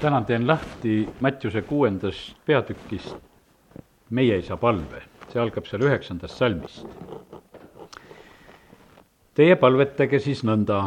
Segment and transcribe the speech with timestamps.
[0.00, 3.16] täna teen lahti Mattiuse kuuendast peatükist
[4.10, 6.86] Meie isa palve, see algab seal üheksandast salmist.
[9.36, 10.78] Teie palvetage siis nõnda,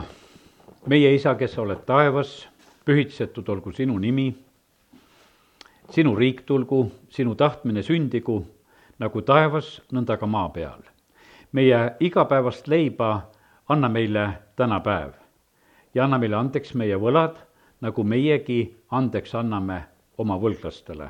[0.90, 2.32] meie isa, kes sa oled taevas,
[2.82, 4.32] pühitsetud olgu sinu nimi,
[5.94, 6.82] sinu riik tulgu,
[7.14, 8.40] sinu tahtmine sündigu,
[8.98, 10.82] nagu taevas, nõnda ka maa peal.
[11.52, 13.30] meie igapäevast leiba
[13.70, 15.12] anna meile täna päev
[15.94, 17.36] ja anna meile andeks meie võlad
[17.82, 19.82] nagu meiegi andeks anname
[20.18, 21.10] oma võlglastele.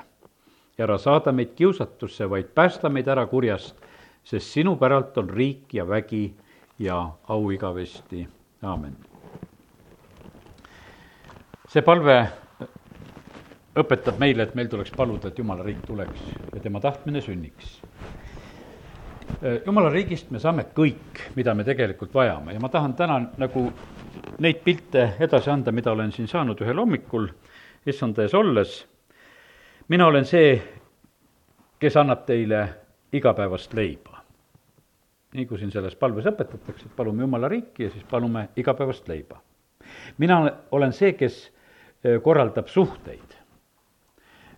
[0.81, 3.75] ära saada meid kiusatusse, vaid päästa meid ära kurjast,
[4.23, 6.33] sest sinu päralt on riik ja vägi
[6.79, 8.27] ja au igavesti,
[8.63, 8.95] aamen.
[11.67, 12.15] see palve
[13.77, 16.23] õpetab meile, et meil tuleks paluda, et jumala riik tuleks
[16.53, 17.81] ja tema tahtmine sünniks.
[19.65, 23.71] jumala riigist me saame kõik, mida me tegelikult vajame ja ma tahan täna nagu
[24.39, 27.29] neid pilte edasi anda, mida olen siin saanud ühel hommikul
[27.85, 28.87] issanda ees olles.
[29.87, 30.61] mina olen see,
[31.79, 32.61] kes annab teile
[33.13, 34.21] igapäevast leiba.
[35.33, 39.41] nii kui siin selles palves õpetatakse, et palume Jumala riiki ja siis palume igapäevast leiba.
[40.17, 41.51] mina olen see, kes
[42.03, 43.37] eh, korraldab suhteid.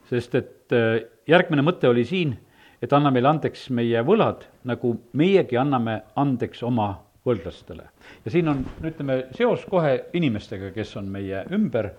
[0.09, 2.38] sest et eh, järgmine mõte oli siin,
[2.81, 7.83] et anna meile andeks meie võlad, nagu meiegi anname andeks oma võlglastele.
[8.25, 11.94] ja siin on, ütleme, seos kohe inimestega, kes on meie ümber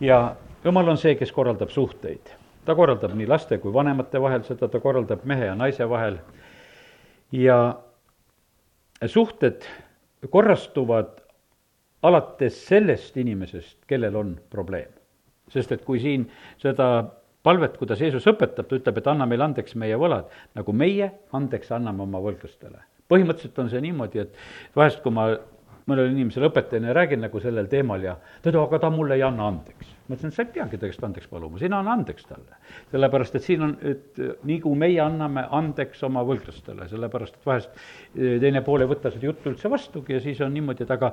[0.00, 2.34] ja jumal on see, kes korraldab suhteid.
[2.64, 6.18] ta korraldab nii laste kui vanemate vahel seda, ta korraldab mehe ja naise vahel
[7.32, 7.78] ja
[9.06, 9.64] suhted
[10.30, 11.18] korrastuvad
[12.02, 14.90] alates sellest inimesest, kellel on probleem.
[15.48, 17.04] sest et kui siin seda
[17.42, 21.72] palvet, kuidas Jeesus õpetab, ta ütleb, et anna meile andeks meie võlad, nagu meie andeks
[21.72, 22.78] anname oma võlglastele
[23.12, 25.28] põhimõtteliselt on see niimoodi, et vahest, kui ma
[25.90, 29.48] mõnele inimesele õpetajana räägin nagu sellel teemal ja ta ütleb, aga ta mulle ei anna
[29.50, 29.92] andeks.
[30.08, 32.58] ma ütlesin, sa ei peagi ta käest andeks paluma, sina anna andeks talle.
[32.90, 37.72] sellepärast, et siin on, et nii kui meie anname andeks oma võlglastele, sellepärast et vahest
[37.78, 41.12] eh, teine pool ei võta seda juttu üldse vastugi ja siis on niimoodi, et aga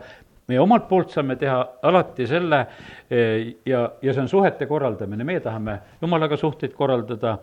[0.49, 2.63] meie omalt poolt saame teha alati selle
[3.09, 7.39] eh, ja, ja see on suhete korraldamine, meie tahame jumalaga suhteid korraldada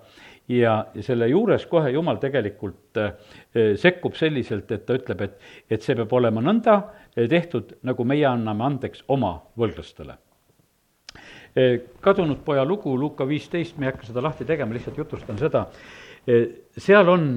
[0.48, 3.12] ja, ja selle juures kohe Jumal tegelikult äh,
[3.80, 5.40] sekkub selliselt, et ta ütleb, et,
[5.70, 10.18] et see peab olema nõnda äh, tehtud, nagu meie anname andeks oma võlglastele.
[12.04, 15.62] Kadunud poja lugu, Luka viisteist, me ei hakka seda lahti tegema, lihtsalt jutustan seda,
[16.76, 17.30] seal on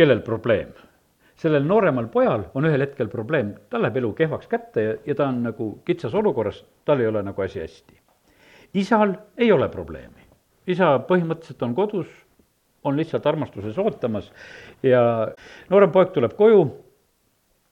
[0.00, 0.70] kellel probleem?
[1.36, 5.28] Sellel nooremal pojal on ühel hetkel probleem, tal läheb elu kehvaks kätte ja, ja ta
[5.28, 8.00] on nagu kitsas olukorras, tal ei ole nagu asi hästi.
[8.80, 10.19] isal ei ole probleemi
[10.66, 12.10] isa põhimõtteliselt on kodus,
[12.84, 14.30] on lihtsalt armastuses ootamas
[14.82, 15.02] ja
[15.70, 16.62] noorem poeg tuleb koju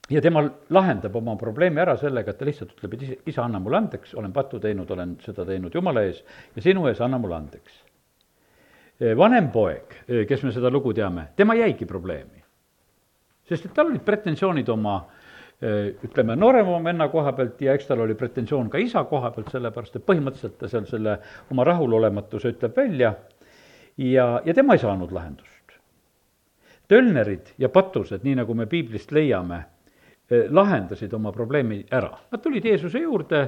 [0.09, 3.61] ja tema lahendab oma probleemi ära sellega, et ta lihtsalt ütleb, et isa, isa, anna
[3.61, 6.23] mulle andeks, olen pattu teinud, olen seda teinud Jumala ees
[6.55, 7.85] ja sinu ees anna mulle andeks.
[9.17, 9.93] vanem poeg,
[10.27, 12.43] kes me seda lugu teame, tema jäigi probleemi.
[13.49, 14.99] sest et tal olid pretensioonid oma
[15.59, 19.97] ütleme, noorema venna koha pealt ja eks tal oli pretensioon ka isa koha pealt, sellepärast
[19.99, 21.17] et põhimõtteliselt ta seal selle
[21.51, 23.13] oma rahulolematuse ütleb välja
[23.97, 25.75] ja, ja tema ei saanud lahendust.
[26.87, 29.59] Tölnerid ja patused, nii nagu me piiblist leiame,
[30.49, 32.15] lahendasid oma probleemi ära.
[32.31, 33.43] Nad tulid Jeesuse juurde,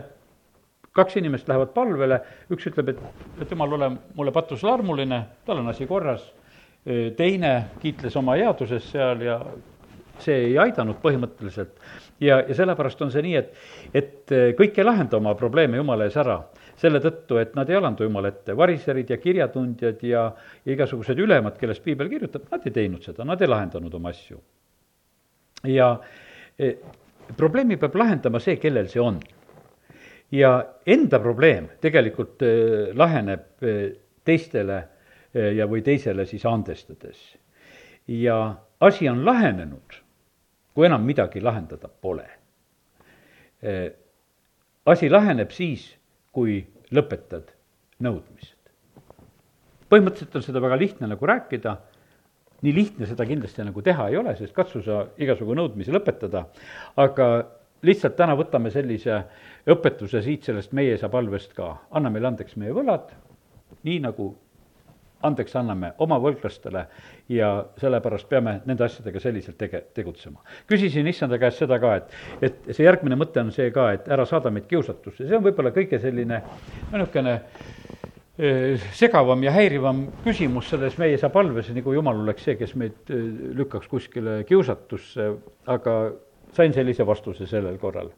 [0.91, 2.19] kaks inimest lähevad palvele,
[2.51, 3.01] üks ütleb, et,
[3.41, 6.27] et jumal, ole mulle patusele armuline, tal on asi korras,
[7.17, 9.39] teine kiitles oma headuses seal ja
[10.23, 11.73] see ei aidanud põhimõtteliselt.
[12.21, 13.53] ja, ja sellepärast on see nii, et,
[13.93, 16.37] et eh, kõik ei lahenda oma probleeme Jumala ees ära,
[16.81, 20.25] selle tõttu, et nad ei alandu Jumala ette, variserid ja kirjatundjad ja,
[20.65, 24.39] ja igasugused ülemad, kellest piibel kirjutab, nad ei teinud seda, nad ei lahendanud oma asju.
[25.69, 25.91] ja
[26.57, 26.73] e,
[27.37, 29.19] probleemi peab lahendama see, kellel see on.
[30.31, 30.55] ja
[30.85, 32.55] enda probleem tegelikult e,
[32.97, 33.75] laheneb e,
[34.25, 34.79] teistele
[35.31, 37.19] ja, või teisele siis andestades.
[38.07, 38.37] ja
[38.81, 40.00] asi on lahenenud
[40.73, 42.27] kui enam midagi lahendada pole.
[44.85, 45.85] asi laheneb siis,
[46.31, 46.61] kui
[46.91, 47.51] lõpetad
[48.01, 48.57] nõudmised.
[49.91, 51.75] põhimõtteliselt on seda väga lihtne nagu rääkida,
[52.61, 56.45] nii lihtne seda kindlasti nagu teha ei ole, sest katsu sa igasugu nõudmisi lõpetada,
[56.97, 57.27] aga
[57.83, 59.23] lihtsalt täna võtame sellise
[59.69, 63.11] õpetuse siit sellest meie isa palvest ka, anna meile andeks meie võlad,
[63.83, 64.31] nii nagu
[65.27, 66.85] andeks anname oma võlglastele
[67.31, 67.51] ja
[67.81, 70.41] sellepärast peame nende asjadega selliselt tege-, tegutsema.
[70.69, 74.25] küsisin issanda käest seda ka, et, et see järgmine mõte on see ka, et ära
[74.29, 76.41] saada meid kiusatusse, see on võib-olla kõige selline
[76.91, 77.39] no niisugune
[78.97, 83.11] segavam ja häirivam küsimus selles meie isa palves, nagu jumal oleks see, kes meid
[83.57, 85.27] lükkaks kuskile kiusatusse,
[85.69, 85.97] aga
[86.55, 88.09] sain sellise vastuse sellel korral.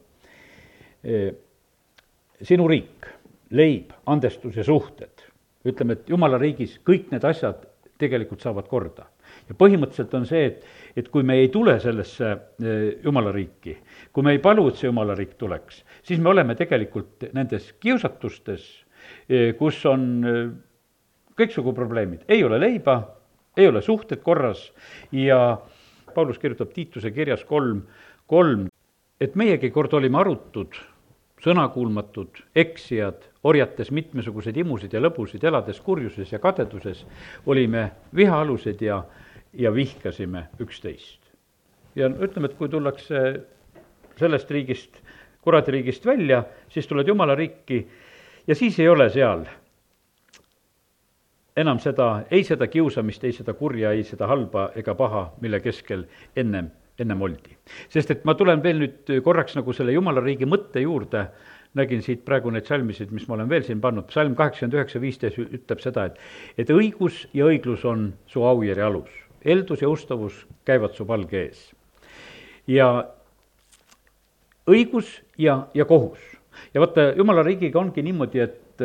[2.44, 3.10] sinu riik
[3.54, 5.13] leib, andestus ja suhted.
[5.68, 7.64] Ütleme, et jumala riigis kõik need asjad
[8.00, 9.08] tegelikult saavad korda.
[9.50, 10.66] ja põhimõtteliselt on see, et,
[10.96, 13.74] et kui me ei tule sellesse eh, jumala riiki,
[14.14, 18.68] kui me ei palu, et see jumala riik tuleks, siis me oleme tegelikult nendes kiusatustes,
[19.28, 20.44] eh, kus on eh,
[21.40, 23.00] kõiksugu probleemid, ei ole leiba,
[23.58, 24.68] ei ole suhted korras
[25.12, 25.58] ja
[26.14, 27.82] Paulus kirjutab Tiituse kirjas kolm,
[28.30, 28.68] kolm,
[29.22, 30.78] et meiegi kord olime arutud,
[31.44, 37.04] sõnakuulmatud, eksijad, orjates mitmesuguseid imusid ja lõbusid, elades kurjuses ja kadeduses,
[37.46, 39.02] olime vihaalused ja,
[39.54, 41.20] ja vihkasime üksteist.
[41.96, 43.20] ja ütleme, et kui tullakse
[44.18, 45.02] sellest riigist,
[45.42, 47.84] kuradiriigist välja, siis tuled jumala riiki
[48.48, 49.44] ja siis ei ole seal
[51.58, 56.06] enam seda, ei seda kiusamist, ei seda kurja, ei seda halba ega paha, mille keskel
[56.36, 57.58] ennem, ennem oldi.
[57.90, 61.26] sest et ma tulen veel nüüd korraks nagu selle jumala riigi mõtte juurde,
[61.78, 65.40] nägin siit praegu neid salmisid, mis ma olen veel siin pannud, salm kaheksakümmend üheksa, viisteist
[65.42, 70.94] ütleb seda, et et õigus ja õiglus on su aujärje alus, eeldus ja ustavus käivad
[70.94, 71.72] su palge ees.
[72.68, 72.90] ja
[74.70, 76.20] õigus ja, ja kohus.
[76.74, 78.84] ja vaata, jumala riigiga ongi niimoodi, et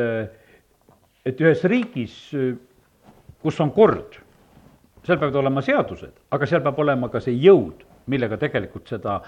[1.29, 2.15] et ühes riigis,
[3.43, 4.17] kus on kord,
[5.05, 9.19] seal peavad olema seadused, aga seal peab olema ka see jõud, millega tegelikult seda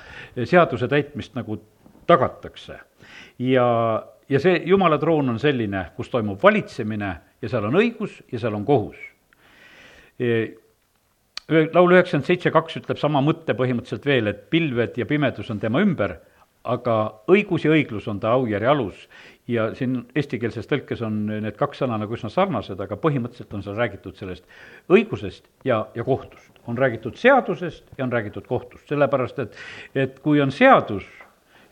[0.45, 1.59] seaduse täitmist nagu
[2.11, 2.79] tagatakse.
[3.39, 3.67] ja,
[4.29, 7.11] ja see jumala troon on selline, kus toimub valitsemine
[7.43, 8.99] ja seal on õigus ja seal on kohus.
[11.51, 15.81] laul üheksakümmend seitse kaks ütleb sama mõtte põhimõtteliselt veel, et pilved ja pimedus on tema
[15.83, 16.19] ümber,
[16.65, 16.97] aga
[17.31, 19.07] õigus ja õiglus on ta aujärje alus
[19.51, 23.79] ja siin eestikeelses tõlkes on need kaks sõna nagu üsna sarnased, aga põhimõtteliselt on seal
[23.79, 24.45] räägitud sellest
[24.93, 26.53] õigusest ja, ja kohtust.
[26.67, 29.57] on räägitud seadusest ja on räägitud kohtust, sellepärast et,
[29.95, 31.07] et kui on seadus,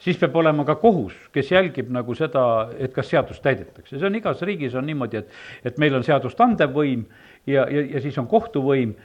[0.00, 4.16] siis peab olema ka kohus, kes jälgib nagu seda, et kas seadust täidetakse, see on
[4.16, 7.04] igas riigis on niimoodi, et, et meil on seadust andev võim
[7.46, 8.96] ja, ja, ja siis on kohtuvõim,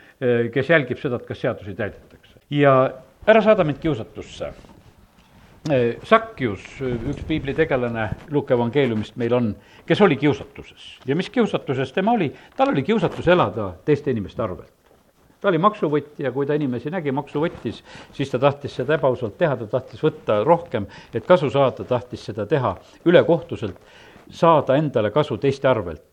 [0.54, 2.40] kes jälgib seda, et kas seadusi täidetakse.
[2.50, 2.78] ja
[3.28, 4.54] ära saada mind kiusatusse
[5.72, 9.46] Äh, Sakkius, üks piiblitegelane Luuke evangeeliumist meil on,
[9.88, 10.88] kes oli kiusatuses.
[11.08, 12.28] Ja mis kiusatuses tema oli,
[12.58, 14.74] tal oli kiusatus elada teiste inimeste arvelt.
[15.40, 17.80] ta oli maksuvõtja, kui ta inimesi nägi, maksu võttis,
[18.16, 22.46] siis ta tahtis seda ebaausalt teha, ta tahtis võtta rohkem, et kasu saada, tahtis seda
[22.46, 22.76] teha
[23.06, 23.80] ülekohtuselt,
[24.32, 26.13] saada endale kasu teiste arvelt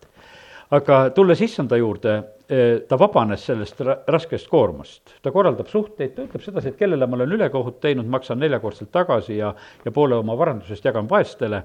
[0.71, 2.15] aga tulles issanda juurde,
[2.49, 5.15] eh, ta vabanes sellest raskest koormast.
[5.23, 9.37] ta korraldab suhteid, ta ütleb sedasi, et kellele ma olen ülekohut teinud, maksan neljakordselt tagasi
[9.37, 11.63] ja, ja poole oma varandusest jagan vaestele.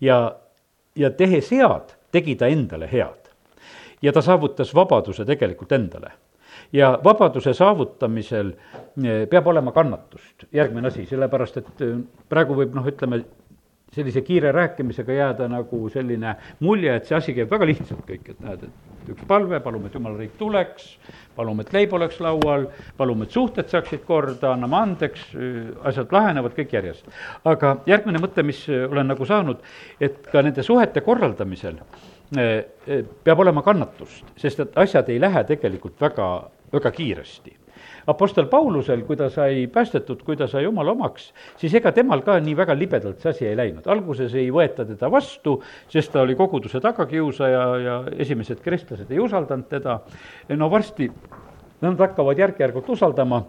[0.00, 0.36] ja,
[0.96, 3.30] ja tehes head, tegi ta endale head.
[4.02, 6.12] ja ta saavutas vabaduse tegelikult endale
[6.72, 8.52] ja vabaduse saavutamisel
[9.04, 11.98] eh, peab olema kannatust, järgmine asi, sellepärast et eh,
[12.28, 13.22] praegu võib noh, ütleme,
[13.96, 18.44] sellise kiire rääkimisega jääda nagu selline mulje, et see asi käib väga lihtsalt kõik, et
[18.44, 20.88] näed, et üks palve, palume, et jumala riik tuleks,
[21.36, 25.28] palume, et leib oleks laual, palume, et suhted saaksid korda, anname andeks,
[25.86, 27.08] asjad lahenevad kõik järjest.
[27.44, 29.62] aga järgmine mõte, mis olen nagu saanud,
[30.00, 31.78] et ka nende suhete korraldamisel
[32.36, 36.30] eh, eh, peab olema kannatust, sest et asjad ei lähe tegelikult väga,
[36.72, 37.56] väga kiiresti
[38.06, 42.38] Apostel Paulusel, kui ta sai päästetud, kui ta sai jumala omaks, siis ega temal ka
[42.42, 43.86] nii väga libedalt see asi ei läinud.
[43.90, 45.56] alguses ei võeta teda vastu,
[45.90, 49.98] sest ta oli koguduse tagakiusaja ja esimesed kristlased ei usaldanud teda.
[50.54, 51.10] no varsti
[51.82, 53.42] nad hakkavad järk-järgult usaldama,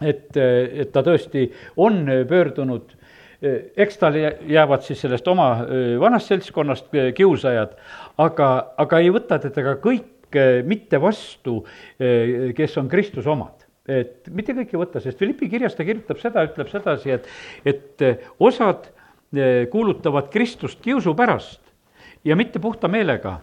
[0.00, 2.94] et, et ta tõesti on pöördunud
[3.76, 5.50] eks tal jäävad siis sellest oma
[6.00, 7.74] vanast seltskonnast kiusajad,
[8.18, 10.15] aga, aga ei võta teda ka kõik
[10.66, 11.60] mitte vastu,
[11.96, 16.44] kes on Kristuse omad et mitte kõik ei võta, sest Philippi kirjas ta kirjutab seda,
[16.48, 17.28] ütleb sedasi, et,
[17.66, 21.62] et eh, osad eh, kuulutavad Kristust kiusu pärast
[22.26, 23.38] ja mitte puhta meelega,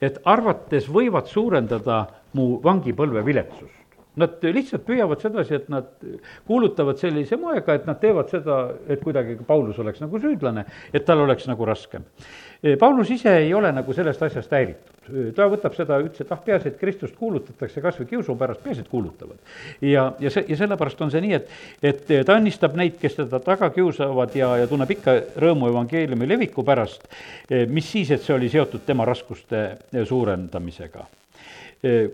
[0.00, 2.04] et arvates võivad suurendada
[2.38, 3.77] mu vangipõlve viletsust.
[4.18, 5.88] Nad lihtsalt püüavad sedasi, et nad
[6.48, 8.58] kuulutavad sellise moega, et nad teevad seda,
[8.90, 12.06] et kuidagi Paulus oleks nagu süüdlane, et tal oleks nagu raskem.
[12.78, 14.94] Paulus ise ei ole nagu sellest asjast häiritud.
[15.36, 18.82] ta võtab seda, ütles, et ah, peaasi, et Kristust kuulutatakse kas või kiusu pärast, peaasi,
[18.82, 19.38] et kuulutavad.
[19.80, 23.40] ja, ja see, ja sellepärast on see nii, et, et ta annistab neid, kes teda
[23.40, 27.06] taga kiusavad ja, ja tunneb ikka rõõmu evangeeliumi leviku pärast,
[27.70, 29.64] mis siis, et see oli seotud tema raskuste
[30.10, 31.06] suurendamisega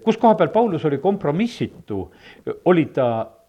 [0.05, 2.03] kus koha peal Paulus oli kompromissitu,
[2.69, 3.09] oli ta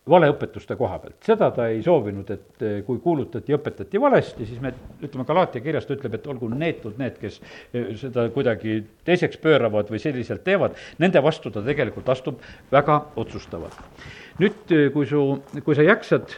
[0.09, 4.59] valeõpetuste koha pealt, seda ta ei soovinud, et eh, kui kuulutati ja õpetati valesti, siis
[4.61, 7.39] me ütleme, Galaatia kirjas ta ütleb, et olgu neetud need, kes
[7.73, 12.43] eh, seda kuidagi teiseks pööravad või selliselt teevad, nende vastu ta tegelikult astub
[12.73, 13.81] väga otsustavalt.
[14.43, 15.23] nüüd, eh, kui su,
[15.65, 16.37] kui sa jaksad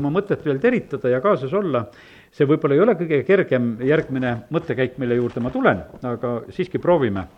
[0.00, 1.86] oma mõtet veel teritada ja kaasas olla,
[2.34, 7.28] see võib-olla ei ole kõige kergem järgmine mõttekäik, mille juurde ma tulen, aga siiski proovime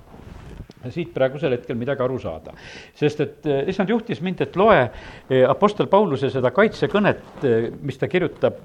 [0.92, 2.54] siit praegusel hetkel midagi aru saada.
[2.95, 7.99] sest et eh, issand juhtis mind, et loe eh, Apostel Pauluse seda kaitsekõnet, eh, mis
[7.99, 8.62] ta kirjutab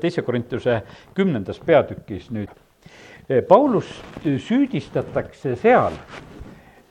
[0.00, 0.78] teise Korintuse
[1.12, 2.48] kümnendas peatükis nüüd.
[3.44, 3.90] Paulus
[4.24, 5.92] süüdistatakse seal,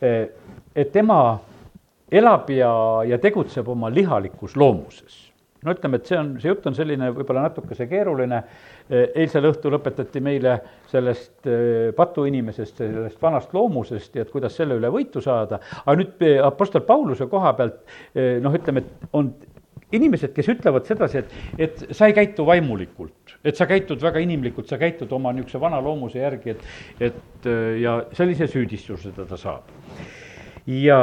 [0.06, 1.18] et tema
[2.12, 2.70] elab ja,
[3.10, 5.25] ja tegutseb oma lihalikus loomuses
[5.66, 8.42] no ütleme, et see on, see jutt on selline võib-olla natukese keeruline,
[8.90, 10.60] eilsel õhtul õpetati meile
[10.92, 16.24] sellest eh, patuinimesest, sellest vanast loomusest ja et kuidas selle üle võitu saada, aga nüüd
[16.26, 17.82] eh, Apostel Pauluse koha pealt
[18.14, 19.34] eh, noh, ütleme, et on
[19.96, 24.68] inimesed, kes ütlevad sedasi, et, et sa ei käitu vaimulikult, et sa käitud väga inimlikult,
[24.70, 27.50] sa käitud oma niisuguse vana loomuse järgi, et, et
[27.82, 29.70] ja sellise süüdistuse ta, saab.
[30.68, 31.00] ja,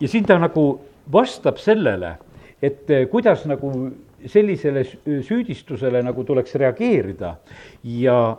[0.00, 0.66] ja siin ta nagu
[1.12, 2.16] vastab sellele
[2.62, 3.72] et eh, kuidas nagu
[4.30, 4.84] sellisele
[5.26, 7.34] süüdistusele nagu tuleks reageerida.
[7.82, 8.36] Ja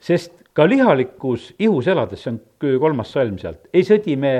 [0.00, 2.40] sest ka lihalikus ihus elades, see on
[2.80, 4.34] kolmas salm sealt, ei sõdi me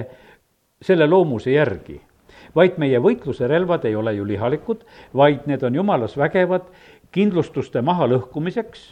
[0.84, 1.98] selle loomuse järgi,
[2.56, 4.84] vaid meie võitluse relvad ei ole ju lihalikud,
[5.16, 6.68] vaid need on jumalas vägevad
[7.12, 8.86] kindlustuste mahalõhkumiseks,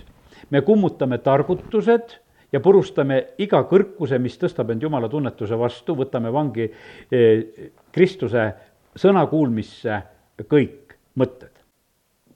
[0.50, 2.16] me kummutame targutused
[2.52, 8.49] ja purustame iga kõrkuse, mis tõstab end jumala tunnetuse vastu, võtame vangi eh, Kristuse
[8.97, 10.00] sõna kuulmisse
[10.43, 11.50] kõik mõtted.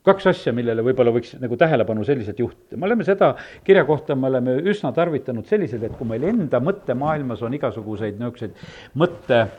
[0.09, 3.35] kaks asja, millele võib-olla võiks nagu tähelepanu selliselt juhtida, me oleme seda
[3.67, 8.55] kirja kohta, me oleme üsna tarvitanud selliselt, et kui meil enda mõttemaailmas on igasuguseid niisuguseid
[8.97, 9.51] mõtte äh,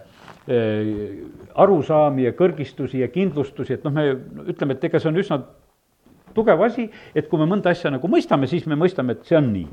[1.53, 4.07] arusaami ja kõrgistusi ja kindlustusi, et noh, me
[4.49, 5.43] ütleme, et ega see on üsna
[6.39, 9.51] tugev asi, et kui me mõnda asja nagu mõistame, siis me mõistame, et see on
[9.53, 9.67] nii.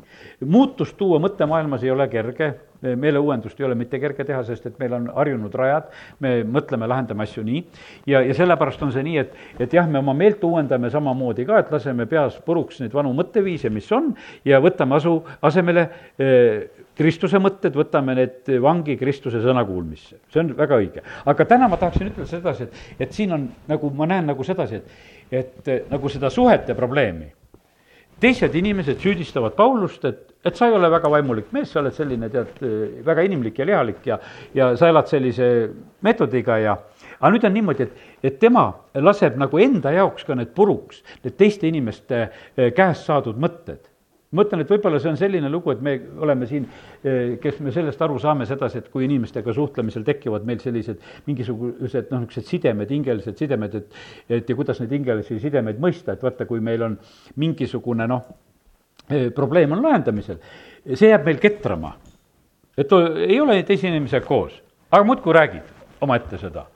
[0.45, 4.95] muutust tuua mõttemaailmas ei ole kerge, meeleuuendust ei ole mitte kerge teha, sest et meil
[4.97, 7.63] on harjunud rajad, me mõtleme, lahendame asju nii,
[8.11, 11.63] ja, ja sellepärast on see nii, et, et jah, me oma meelt uuendame samamoodi ka,
[11.63, 14.13] et laseme peas puruks neid vanu mõtteviise, mis on,
[14.47, 20.55] ja võtame asu, asemele eh, Kristuse mõtted, võtame need vangi Kristuse sõna kuulmisse, see on
[20.57, 21.03] väga õige.
[21.29, 24.81] aga täna ma tahaksin ütelda sedasi, et, et siin on nagu, ma näen nagu sedasi,
[24.81, 27.33] et et eh, nagu seda suhete probleemi.
[28.21, 32.30] teised inimesed süüdistavad Paulust, et, et sa ei ole väga vaimulik mees, sa oled selline,
[32.33, 34.18] tead, eh, väga inimlik ja lihalik ja,
[34.54, 35.49] ja sa elad sellise
[36.06, 36.78] meetodiga ja
[37.21, 41.37] aga nüüd on niimoodi, et, et tema laseb nagu enda jaoks ka need puruks, need
[41.37, 43.85] teiste inimeste eh, käest saadud mõtted
[44.33, 46.66] ma mõtlen, et võib-olla see on selline lugu, et me oleme siin,
[47.04, 52.11] eh, kes me sellest aru saame sedasi, et kui inimestega suhtlemisel tekivad meil sellised mingisugused
[52.11, 56.47] noh, niisugused sidemed, hingelised sidemed, et et ja kuidas neid hingelisi sidemeid mõista, et vaata,
[56.47, 56.99] kui meil on
[57.37, 58.26] mingisugune noh,
[59.09, 60.42] eh, probleem on lahendamisel,
[60.92, 61.97] see jääb meil ketrama.
[62.76, 64.52] et ei ole teise inimesega koos,
[64.90, 66.66] aga muudkui räägid omaette seda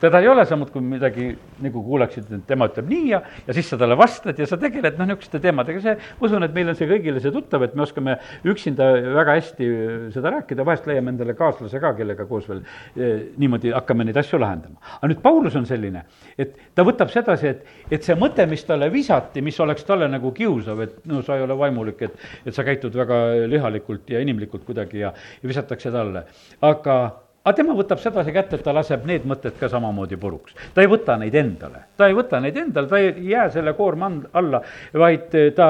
[0.00, 1.30] teda ei ole, sa muudkui midagi
[1.64, 4.98] nagu kuuleksid, et tema ütleb nii ja, ja siis sa talle vastad ja sa tegeled
[4.98, 7.84] noh, niisuguste teemadega, see, ma usun, et meil on see kõigile see tuttav, et me
[7.86, 8.18] oskame
[8.52, 9.70] üksinda väga hästi
[10.14, 14.40] seda rääkida, vahest leiame endale kaaslase ka, kellega koos veel eh, niimoodi hakkame neid asju
[14.42, 14.76] lahendama.
[14.98, 16.04] aga nüüd Paulus on selline,
[16.36, 20.32] et ta võtab sedasi, et, et see mõte, mis talle visati, mis oleks talle nagu
[20.36, 24.68] kiusav, et no sa ei ole vaimulik, et, et sa käitud väga lihalikult ja inimlikult
[24.68, 26.26] kuidagi ja, ja visatakse talle,
[26.66, 26.98] aga
[27.46, 30.54] aga tema võtab sedasi kätte, et ta laseb need mõtted ka samamoodi puruks.
[30.74, 34.10] ta ei võta neid endale, ta ei võta neid endale, ta ei jää selle koorma
[34.34, 34.60] alla,
[34.92, 35.68] vaid ta,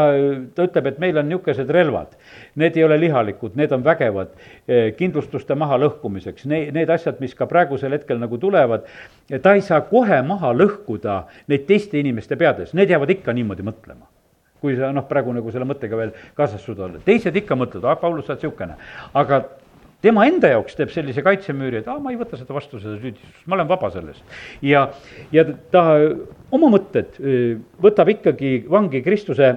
[0.57, 2.17] ta ütleb, et meil on niisugused relvad.
[2.57, 4.33] Need ei ole lihalikud, need on vägevad
[4.67, 8.89] eh, kindlustuste mahalõhkumiseks, ne-, need asjad, mis ka praegusel hetkel nagu tulevad,
[9.43, 14.09] ta ei saa kohe maha lõhkuda neid teiste inimeste peades, need jäävad ikka niimoodi mõtlema
[14.57, 17.99] kui sa noh, praegu nagu selle mõttega veel kaasas suudad olla, teised ikka mõtlevad, ah,
[18.01, 18.79] Paulus, sa oled niisugune.
[19.21, 19.43] aga
[20.05, 23.43] tema enda jaoks teeb sellise kaitsemüüri, et aa, ma ei võta seda vastu, seda süüdistust,
[23.47, 24.23] ma olen vaba sellest.
[24.65, 24.87] ja,
[25.35, 25.85] ja ta
[26.55, 27.19] oma mõtted
[27.83, 29.53] võtab ikkagi vangi Kristuse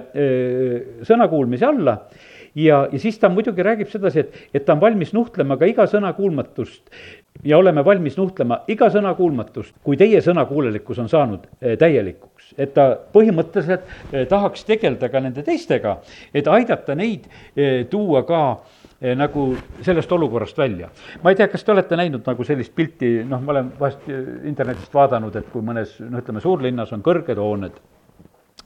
[1.06, 1.98] sõnakuulmise alla
[2.54, 5.86] ja, ja siis ta muidugi räägib sedasi, et, et ta on valmis nuhtlema ka iga
[5.90, 6.90] sõna kuulmatust
[7.44, 11.46] ja oleme valmis nuhtlema iga sõna kuulmatust, kui teie sõnakuulelikkus on saanud
[11.78, 12.54] täielikuks.
[12.58, 15.98] et ta põhimõtteliselt tahaks tegeleda ka nende teistega,
[16.34, 17.28] et aidata neid
[17.90, 18.42] tuua ka
[19.00, 19.46] nagu
[19.80, 20.90] sellest olukorrast välja.
[21.22, 24.26] ma ei tea, kas te olete näinud nagu sellist pilti, noh, ma olen vahest eh,
[24.48, 27.80] internetist vaadanud, et kui mõnes, noh, ütleme suurlinnas on kõrged hooned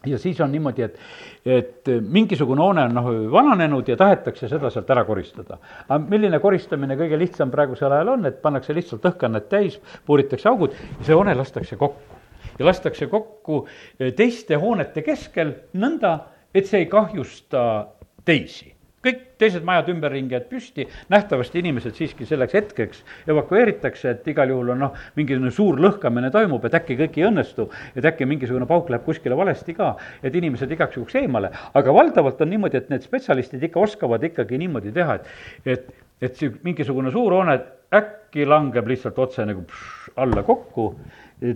[0.06, 0.98] ja siis on niimoodi, et,
[1.46, 5.58] et mingisugune hoone on noh, vananenud ja tahetakse seda sealt ära koristada.
[5.88, 10.74] aga milline koristamine kõige lihtsam praegusel ajal on, et pannakse lihtsalt õhkanned täis, puuritakse augud
[10.74, 12.20] ja see hoone lastakse kokku.
[12.58, 13.64] ja lastakse kokku
[13.98, 16.18] eh, teiste hoonete keskel nõnda,
[16.54, 17.86] et see ei kahjusta
[18.24, 18.74] teisi.
[19.04, 24.74] kõik teised majad ümberringi, et püsti, nähtavasti inimesed siiski selleks hetkeks evakueeritakse, et igal juhul
[24.74, 28.90] on noh, mingisugune suur lõhkamine toimub, et äkki kõik ei õnnestu, et äkki mingisugune pauk
[28.92, 31.50] läheb kuskile valesti ka, et inimesed igaks juhuks eemale.
[31.74, 35.26] aga valdavalt on niimoodi, et need spetsialistid ikka oskavad ikkagi niimoodi teha, et,
[35.66, 37.58] et, et see mingisugune suur hoone
[37.94, 40.92] äkki langeb lihtsalt otse nagu pš, alla kokku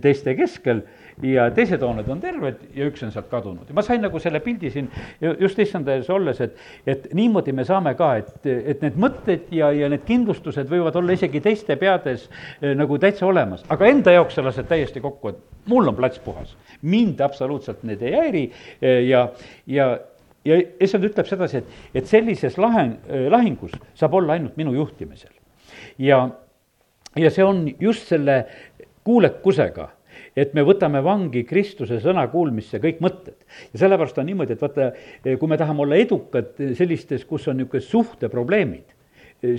[0.03, 0.81] teiste keskel
[1.23, 3.67] ja teised hooned on terved ja üks on sealt kadunud.
[3.67, 4.89] ja ma sain nagu selle pildi siin
[5.39, 6.57] just issanda ees olles, et,
[6.87, 11.15] et niimoodi me saame ka, et, et need mõtted ja, ja need kindlustused võivad olla
[11.15, 12.27] isegi teiste peades
[12.61, 16.19] eh, nagu täitsa olemas, aga enda jaoks sa lased täiesti kokku, et mul on plats
[16.23, 16.55] puhas.
[16.81, 18.45] mind absoluutselt need ei häiri
[18.81, 19.29] eh, ja,
[19.67, 19.97] ja
[20.47, 25.33] ja issand ütleb sedasi, et, et sellises laheng, eh, lahingus saab olla ainult minu juhtimisel.
[25.97, 26.29] ja,
[27.15, 28.45] ja see on just selle
[29.03, 29.89] kuulekusega
[30.39, 33.35] et me võtame vangi Kristuse sõna kuulmisse kõik mõtted.
[33.73, 34.91] ja sellepärast on niimoodi, et vaata,
[35.39, 38.95] kui me tahame olla edukad sellistes, kus on niisugused suhteprobleemid,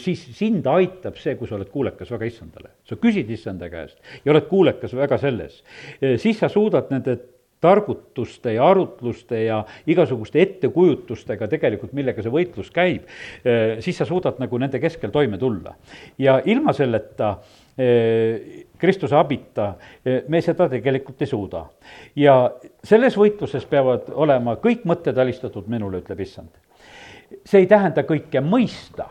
[0.01, 2.71] siis sind aitab see, kui sa oled kuulekas väga issandale.
[2.85, 5.63] sa küsid issanda käest ja oled kuulekas väga selles.
[6.17, 7.19] siis sa suudad nende
[7.61, 13.09] targutuste ja arutluste ja igasuguste ettekujutustega tegelikult, millega see võitlus käib,
[13.85, 15.75] siis sa suudad nagu nende keskel toime tulla.
[16.19, 17.37] ja ilma selleta
[17.81, 19.75] Eh, Kristuse abita
[20.05, 21.63] eh, me seda tegelikult ei suuda.
[22.17, 22.35] ja
[22.85, 26.51] selles võitluses peavad olema kõik mõtted alistatud minule, ütleb issand.
[27.45, 29.07] see ei tähenda kõike mõista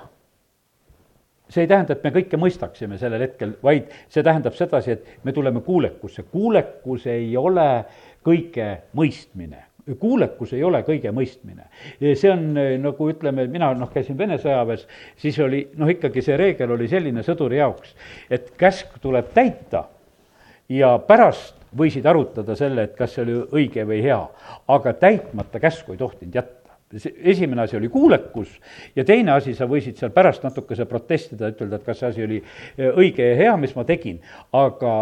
[1.49, 5.33] see ei tähenda, et me kõike mõistaksime sellel hetkel, vaid see tähendab sedasi, et me
[5.33, 6.23] tuleme kuulekusse.
[6.31, 7.71] kuulekus ei ole
[8.25, 9.65] kõige mõistmine
[9.99, 11.65] kuulekus ei ole kõige mõistmine.
[11.99, 14.85] see on eh, nagu ütleme, mina noh, käisin Vene sõjaväes,
[15.17, 17.95] siis oli noh, ikkagi see reegel oli selline sõduri jaoks,
[18.29, 19.85] et käsk tuleb täita
[20.69, 24.21] ja pärast võisid arutada selle, et kas see oli õige või hea,
[24.67, 26.58] aga täitmata käsku ei tohtinud jätta
[27.23, 28.59] esimene asi oli kuulekus
[28.95, 32.37] ja teine asi, sa võisid seal pärast natukese protestida, ütelda, et kas see asi oli
[32.41, 34.17] eh, õige ja hea, mis ma tegin,
[34.57, 34.93] aga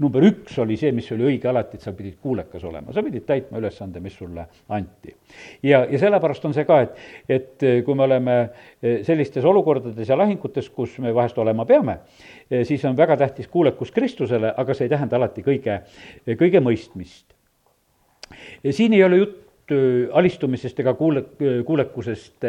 [0.00, 3.26] number üks oli see, mis oli õige alati, et sa pidid kuulekas olema, sa pidid
[3.28, 5.12] täitma ülesande, mis sulle anti.
[5.66, 10.08] ja, ja sellepärast on see ka, et, et eh, kui me oleme eh, sellistes olukordades
[10.08, 11.98] ja lahingutes, kus me vahest olema peame,
[12.64, 15.82] siis on väga tähtis kuulekus Kristusele, aga see ei tähenda alati kõige,
[16.40, 17.36] kõige mõistmist.
[18.72, 19.47] siin ei ole jutt
[20.12, 21.24] alistumisest ega kuule,
[21.66, 22.46] kuulekusest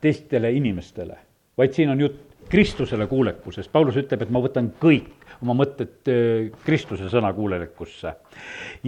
[0.00, 1.16] teistele inimestele,
[1.58, 5.10] vaid siin on jutt Kristusele kuulekusest, Paulus ütleb, et ma võtan kõik
[5.42, 8.14] oma mõtted äh, Kristuse sõna kuulelikkusse.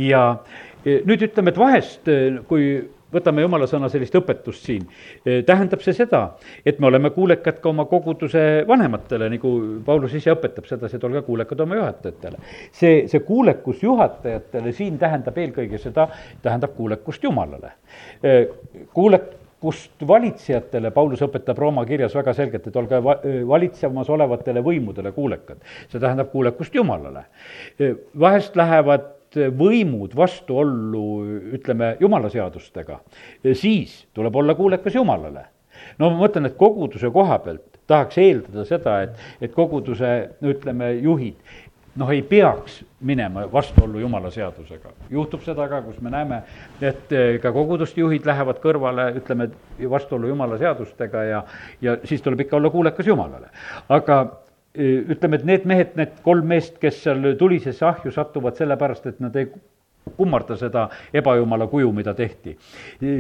[0.01, 2.73] ja äh, nüüd ütleme, et vahest, äh, kui
[3.13, 4.87] võtame jumala sõna sellist õpetust siin,
[5.47, 6.23] tähendab see seda,
[6.67, 9.53] et me oleme kuulekad ka oma koguduse vanematele, nagu
[9.87, 12.41] Paulus ise õpetab sedasi, et olge kuulekad oma juhatajatele.
[12.73, 16.09] see, see kuulekus juhatajatele siin tähendab eelkõige seda,
[16.43, 17.73] tähendab kuulekust Jumalale.
[18.95, 23.19] kuulek-, kust valitsejatele, Paulus õpetab Rooma kirjas väga selgelt, et olge va-,
[23.49, 25.61] valitsemas olevatele võimudele kuulekad.
[25.89, 27.25] see tähendab kuulekust Jumalale.
[28.19, 31.05] vahest lähevad võimud vastuollu,
[31.59, 33.01] ütleme, jumala seadustega,
[33.53, 35.45] siis tuleb olla kuulekas Jumalale.
[35.99, 40.11] no ma mõtlen, et koguduse koha pealt tahaks eeldada seda, et, et koguduse,
[40.43, 41.39] ütleme, juhid
[41.99, 44.93] noh, ei peaks minema vastuollu jumala seadusega.
[45.11, 46.43] juhtub seda ka, kus me näeme,
[46.81, 49.51] et eh, ka koguduste juhid lähevad kõrvale, ütleme,
[49.91, 51.43] vastuollu jumala seadustega ja,
[51.83, 53.51] ja siis tuleb ikka olla kuulekas jumalale.
[53.89, 54.21] aga
[54.75, 59.37] ütleme, et need mehed, need kolm meest, kes seal tulisesse ahju satuvad sellepärast, et nad
[59.37, 59.49] ei
[60.17, 62.57] kummarda seda ebajumala kuju, mida tehti.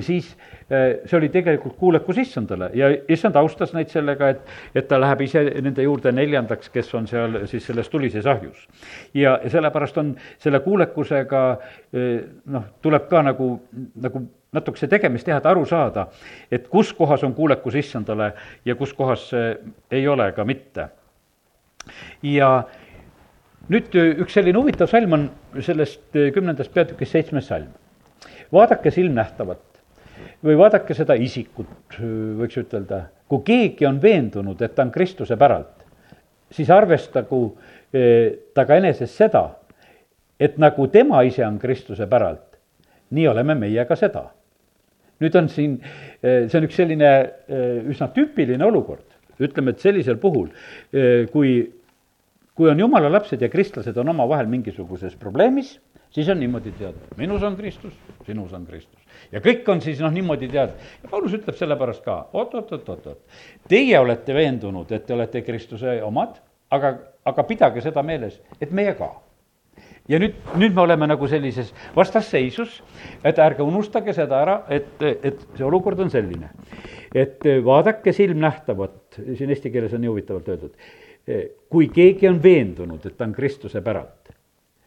[0.00, 0.36] siis
[0.68, 4.40] see oli tegelikult kuulekus issandale ja issand austas neid sellega, et,
[4.74, 8.68] et ta läheb ise nende juurde neljandaks, kes on seal siis selles tulises ahjus.
[9.14, 11.42] ja, sellepärast on selle kuulekusega
[12.46, 13.50] noh, tuleb ka nagu,
[14.00, 16.08] nagu natukese tegemist teha, et aru saada,
[16.50, 18.32] et kus kohas on kuulekus issandale
[18.64, 19.30] ja kus kohas
[19.90, 20.88] ei ole ka mitte.
[22.26, 22.50] Ja
[23.70, 25.26] nüüd üks selline huvitav salm on
[25.62, 27.68] sellest kümnendast peatükist seitsmes salm.
[28.52, 29.62] vaadake silmnähtavat
[30.44, 31.98] või vaadake seda isikut,
[32.40, 35.84] võiks ütelda, kui keegi on veendunud, et ta on Kristuse päralt,
[36.50, 37.42] siis arvestagu
[38.54, 39.44] ta ka eneses seda,
[40.40, 42.58] et nagu tema ise on Kristuse päralt,
[43.10, 44.30] nii oleme meie ka seda.
[45.20, 45.74] nüüd on siin,
[46.22, 47.08] see on üks selline
[47.92, 49.04] üsna tüüpiline olukord,
[49.40, 50.48] ütleme, et sellisel puhul,
[51.32, 51.52] kui
[52.60, 55.78] kui on jumala lapsed ja kristlased on omavahel mingisuguses probleemis,
[56.12, 57.94] siis on niimoodi teada, minus on Kristus,
[58.26, 59.00] sinus on Kristus.
[59.32, 60.74] ja kõik on siis noh, niimoodi teada.
[61.02, 65.16] ja Paulus ütleb sellepärast ka oot, oot, oot, oot, oot, teie olete veendunud, et te
[65.16, 66.36] olete Kristuse omad,
[66.70, 69.08] aga, aga pidage seda meeles, et meie ka.
[70.10, 72.82] ja nüüd, nüüd me oleme nagu sellises vastasseisus,
[73.24, 76.50] et ärge unustage seda ära, et, et see olukord on selline.
[77.14, 80.78] et vaadake silmnähtavat, siin eesti keeles on nii huvitavalt öeldud,
[81.68, 84.32] kui keegi on veendunud, et ta on Kristuse päralt,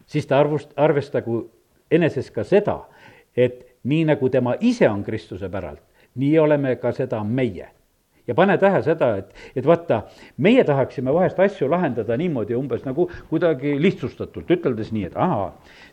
[0.08, 1.44] siis ta arvust, arvestagu
[1.92, 2.80] eneses ka seda,
[3.38, 5.84] et nii nagu tema ise on Kristuse päralt,
[6.16, 7.70] nii oleme ka seda meie
[8.28, 10.04] ja pane tähe seda, et, et vaata,
[10.44, 15.50] meie tahaksime vahest asju lahendada niimoodi umbes nagu kuidagi lihtsustatult, üteldes nii, et ahaa,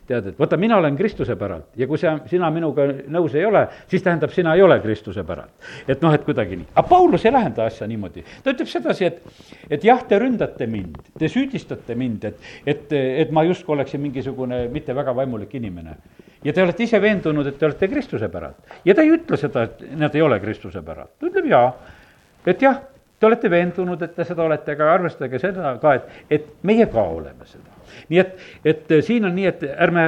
[0.07, 3.65] tead, et vaata, mina olen Kristuse päralt ja kui sa, sina minuga nõus ei ole,
[3.91, 5.51] siis tähendab, sina ei ole Kristuse päralt.
[5.87, 9.45] et noh, et kuidagi nii, aga Paulus ei lahenda asja niimoodi, ta ütleb sedasi, et,
[9.69, 14.67] et jah, te ründate mind, te süüdistate mind, et, et, et ma justkui oleksin mingisugune
[14.71, 15.97] mitte väga vaimulik inimene
[16.43, 18.77] ja te olete ise veendunud, et te olete Kristuse päralt.
[18.85, 21.67] ja ta ei ütle seda, et nad ei ole Kristuse päralt, ta ütleb jaa
[22.45, 22.79] et jah,
[23.21, 27.03] te olete veendunud, et te seda olete, aga arvestage seda ka, et, et meie ka
[27.13, 27.77] oleme seda.
[28.09, 30.05] nii et, et siin on nii, et ärme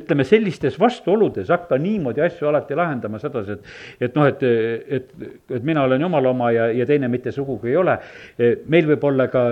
[0.00, 3.74] ütleme, sellistes vastuoludes hakka niimoodi asju alati lahendama sedasi, et,
[4.08, 4.42] et noh, et,
[4.98, 5.12] et,
[5.54, 7.98] et mina olen jumala oma ja, ja teine mitte sugugi ei ole.
[8.66, 9.44] meil võib olla ka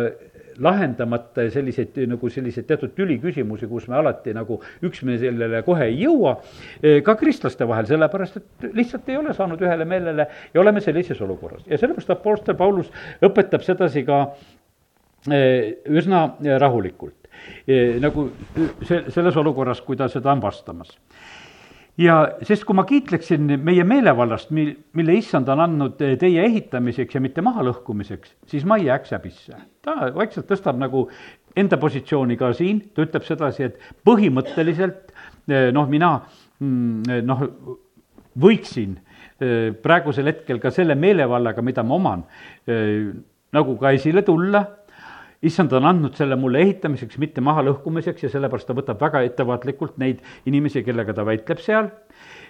[0.63, 6.37] lahendamata selliseid nagu selliseid teatud tüliküsimusi, kus me alati nagu üksmeelele kohe ei jõua,
[6.83, 11.21] eh, ka kristlaste vahel, sellepärast et lihtsalt ei ole saanud ühele meelele ja oleme sellises
[11.21, 11.67] olukorras.
[11.67, 12.91] ja sellepärast Apostel Paulus
[13.23, 14.23] õpetab sedasi ka
[15.31, 17.29] eh, üsna rahulikult,
[17.69, 18.31] eh, nagu
[18.83, 20.97] see, selles olukorras, kui ta seda on vastamas
[22.01, 27.23] ja sest kui ma kiitleksin meie meelevallast, mil, mille issand on andnud teie ehitamiseks ja
[27.25, 29.57] mitte mahalõhkumiseks, siis ma ei jääks häbisse.
[29.83, 31.07] ta vaikselt tõstab nagu
[31.57, 35.13] enda positsiooni ka siin, ta ütleb sedasi, et põhimõtteliselt
[35.49, 36.13] eh, noh, mina
[36.61, 37.47] mm, noh,
[38.37, 38.99] võiksin
[39.41, 42.27] eh, praegusel hetkel ka selle meelevallaga, mida ma oman,
[42.69, 43.09] eh,
[43.57, 44.67] nagu ka esile tulla
[45.47, 50.23] issand on andnud selle mulle ehitamiseks, mitte mahalõhkumiseks ja sellepärast ta võtab väga ettevaatlikult neid
[50.51, 51.91] inimesi, kellega ta väitleb seal.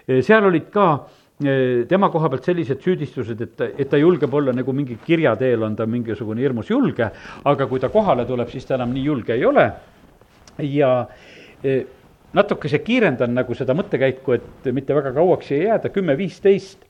[0.06, 0.86] seal olid ka
[1.42, 5.66] e, tema koha pealt sellised süüdistused, et, et ta julgeb olla nagu mingi kirja teel
[5.66, 7.10] on ta mingisugune hirmus julge,
[7.44, 9.70] aga kui ta kohale tuleb, siis ta enam nii julge ei ole.
[10.62, 10.90] ja
[11.64, 11.80] e,
[12.36, 16.84] natukese kiirendan nagu seda mõttekäiku, et mitte väga kauaks ei jääda, kümme, viisteist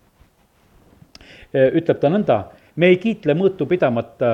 [1.56, 2.36] ütleb ta nõnda,
[2.76, 4.32] me ei kiitle mõõtu pidamata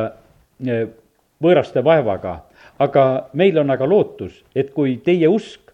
[1.42, 2.38] võõraste vaevaga,
[2.78, 5.72] aga meil on aga lootus, et kui teie usk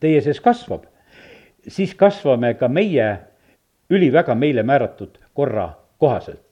[0.00, 0.86] teie sees kasvab,
[1.68, 3.08] siis kasvame ka meie
[3.90, 6.46] üliväga meile määratud korra kohaselt.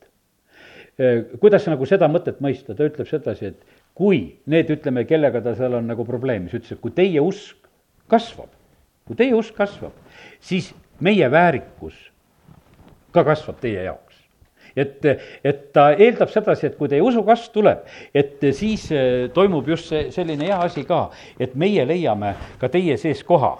[1.40, 5.76] kuidas nagu seda mõtet mõista, ta ütleb sedasi, et kui need, ütleme, kellega ta seal
[5.78, 7.68] on nagu probleem, siis ütles, et kui teie usk
[8.10, 8.50] kasvab,
[9.06, 9.94] kui teie usk kasvab,
[10.40, 11.94] siis meie väärikus
[13.14, 14.07] ka kasvab teie jaoks
[14.78, 15.08] et,
[15.44, 17.84] et ta eeldab sedasi, et kui teie usukasv tuleb,
[18.16, 21.08] et siis eh, toimub just see selline hea asi ka,
[21.40, 23.56] et meie leiame ka teie sees koha.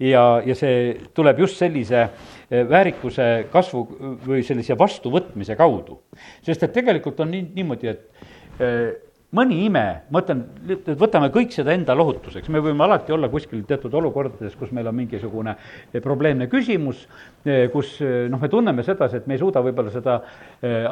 [0.00, 3.86] ja, ja see tuleb just sellise eh, väärikuse kasvu
[4.26, 6.00] või sellise vastuvõtmise kaudu.
[6.42, 10.42] sest et tegelikult on nii, niimoodi, et eh, mõni ime, ma ütlen,
[11.00, 14.96] võtame kõik seda enda lohutuseks, me võime alati olla kuskil teatud olukordades, kus meil on
[14.98, 17.06] mingisugune eh, probleemne küsimus,
[17.46, 20.18] eh, kus eh, noh, me tunneme sedasi, et me ei suuda võib-olla seda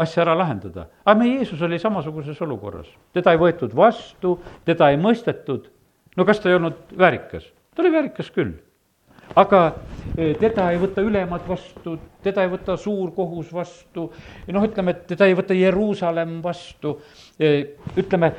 [0.01, 0.89] asja ära lahendada.
[1.05, 5.69] aga meie Jeesus oli samasuguses olukorras, teda ei võetud vastu, teda ei mõistetud,
[6.17, 7.53] no kas ta ei olnud väärikas?
[7.75, 8.57] ta oli väärikas küll
[9.39, 9.61] aga
[10.17, 14.09] e, teda ei võta ülemad vastu, teda ei võta suur kohus vastu,
[14.51, 16.97] noh, ütleme, et teda ei võta Jeruusalemm vastu,
[17.39, 17.53] e,
[18.01, 18.33] ütleme,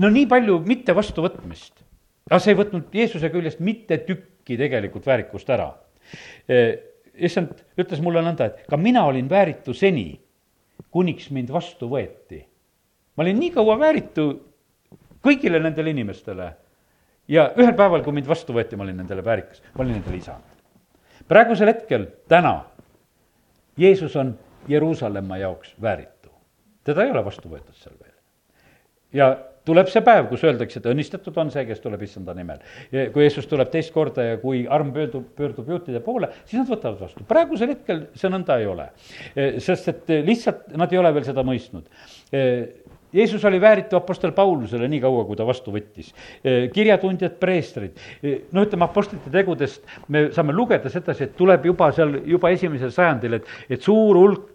[0.00, 1.82] no nii palju mitte vastuvõtmist.
[2.30, 5.72] aga see ei võtnud Jeesuse küljest mitte tükki tegelikult väärikust ära.
[6.46, 6.60] E,
[7.18, 10.12] issand ütles mulle nõnda, et ka mina olin vääritu seni,
[10.90, 12.44] kuniks mind vastu võeti.
[13.16, 14.30] ma olin nii kaua vääritu
[15.20, 16.52] kõigile nendele inimestele
[17.30, 20.46] ja ühel päeval, kui mind vastu võeti, ma olin nendele väärikas, ma olin nendele isand.
[21.30, 22.64] praegusel hetkel, täna,
[23.78, 24.34] Jeesus on
[24.68, 26.30] Jeruusalemma jaoks vääritu.
[26.84, 28.16] teda ei ole vastu võetud seal veel.
[29.12, 32.62] ja tuleb see päev, kus öeldakse, et õnnistatud on see, kes tuleb issanda nimel.
[32.90, 36.98] kui Jeesus tuleb teist korda ja kui arm pöördub, pöördub juutide poole, siis nad võtavad
[37.06, 37.24] vastu.
[37.28, 38.90] praegusel hetkel see nõnda ei ole.
[39.62, 41.86] sest et lihtsalt nad ei ole veel seda mõistnud
[43.12, 46.12] Jeesus oli vääritu Apostel Paulusele nii kaua, kui ta vastu võttis.
[46.74, 47.98] kirjatundjad, preestrid,
[48.52, 53.40] no ütleme, Apostlite tegudest me saame lugeda sedasi, et tuleb juba seal, juba esimesel sajandil,
[53.40, 54.48] et, et suur hulk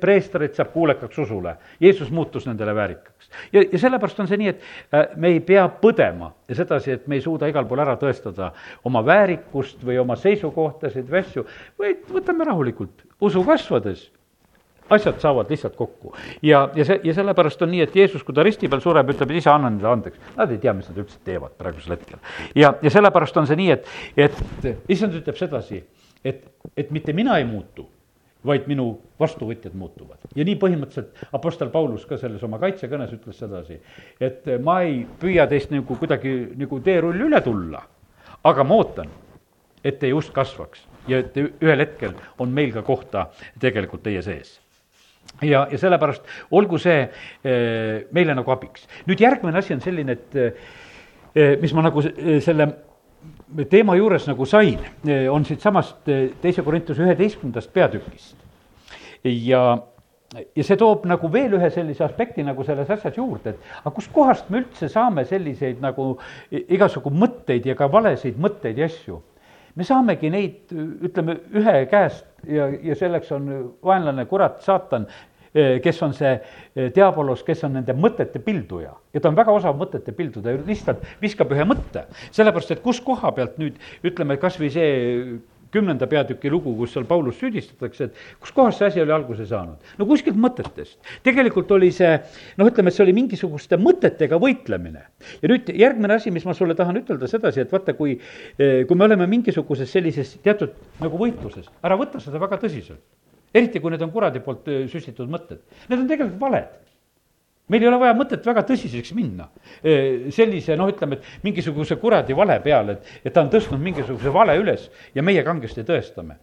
[0.00, 1.56] preestreid saab kuulekaks usule.
[1.80, 3.30] Jeesus muutus nendele väärikaks.
[3.52, 4.60] ja, ja sellepärast on see nii, et
[4.94, 8.52] äh, me ei pea põdema ja sedasi, et me ei suuda igal pool ära tõestada
[8.84, 11.46] oma väärikust või oma seisukohtasid või asju,
[11.78, 14.06] vaid võtame rahulikult, usu kasvades
[14.90, 16.14] asjad saavad lihtsalt kokku.
[16.42, 19.32] ja, ja see, ja sellepärast on nii, et Jeesus, kui ta risti peal sureb, ütleb,
[19.32, 20.20] et isa, anna nendele andeks.
[20.36, 22.22] Nad ei tea, mis nad üldse teevad praegusel hetkel.
[22.54, 23.90] ja, ja sellepärast on see nii, et,
[24.28, 25.82] et issand ütleb sedasi,
[26.24, 26.42] et,
[26.76, 27.88] et mitte mina ei muutu,
[28.46, 28.88] vaid minu
[29.20, 30.18] vastuvõtjad muutuvad.
[30.36, 33.80] ja nii põhimõtteliselt Apostel Paulus ka selles oma kaitsekõnes ütles sedasi,
[34.20, 37.82] et ma ei püüa teist nagu kuidagi nagu teerull üle tulla,
[38.44, 39.10] aga ma ootan,
[39.82, 43.28] et teie usk kasvaks ja et ühel hetkel on meil ka kohta
[43.62, 44.60] tegelikult teie sees
[45.42, 48.86] ja, ja sellepärast olgu see eh, meile nagu abiks.
[49.08, 52.70] nüüd järgmine asi on selline, et eh, mis ma nagu selle
[53.70, 54.80] teema juures nagu sain,
[55.30, 56.08] on siitsamast
[56.40, 58.36] teise Korintuse üheteistkümnendast peatükist.
[59.24, 59.62] ja,
[60.56, 64.50] ja see toob nagu veel ühe sellise aspekti nagu selles asjas juurde, et aga kustkohast
[64.50, 66.14] me üldse saame selliseid nagu
[66.50, 69.20] igasugu mõtteid ja ka valesid mõtteid ja asju
[69.76, 70.74] me saamegi neid,
[71.06, 73.48] ütleme, ühe käest ja, ja selleks on
[73.84, 75.06] vaenlane, kurat, saatan,
[75.82, 76.34] kes on see
[76.94, 78.92] diabolos, kes on nende mõtete pilduja.
[79.14, 82.06] ja ta on väga osav mõtete pilduda, lihtsalt viskab ühe mõtte.
[82.30, 84.90] sellepärast, et kus koha pealt nüüd, ütleme, kas või see
[85.76, 89.92] kümnenda peatüki lugu, kus seal Paulust süüdistatakse, et kuskohast see asi oli alguse saanud?
[89.98, 90.96] no kuskilt mõtetest.
[91.26, 92.14] tegelikult oli see,
[92.60, 95.04] noh, ütleme, et see oli mingisuguste mõtetega võitlemine.
[95.42, 98.16] ja nüüd järgmine asi, mis ma sulle tahan ütelda sedasi, et vaata, kui,
[98.58, 103.04] eh, kui me oleme mingisuguses sellises teatud nagu võitluses, ära võta seda väga tõsiselt.
[103.54, 105.62] eriti, kui need on kuradi poolt eh, süstitud mõtted.
[105.88, 106.74] Need on tegelikult valed
[107.68, 109.48] meil ei ole vaja mõtet väga tõsiseks minna.
[110.34, 114.54] sellise noh, ütleme, et mingisuguse kuradi vale peale, et, et ta on tõstnud mingisuguse vale
[114.60, 116.38] üles ja meie kangesti tõestame.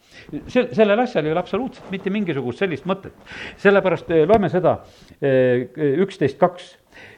[0.47, 3.15] see, sellel asjal ei ole absoluutselt mitte mingisugust sellist mõtet.
[3.57, 4.79] sellepärast loeme seda
[5.23, 6.75] üksteist kaks.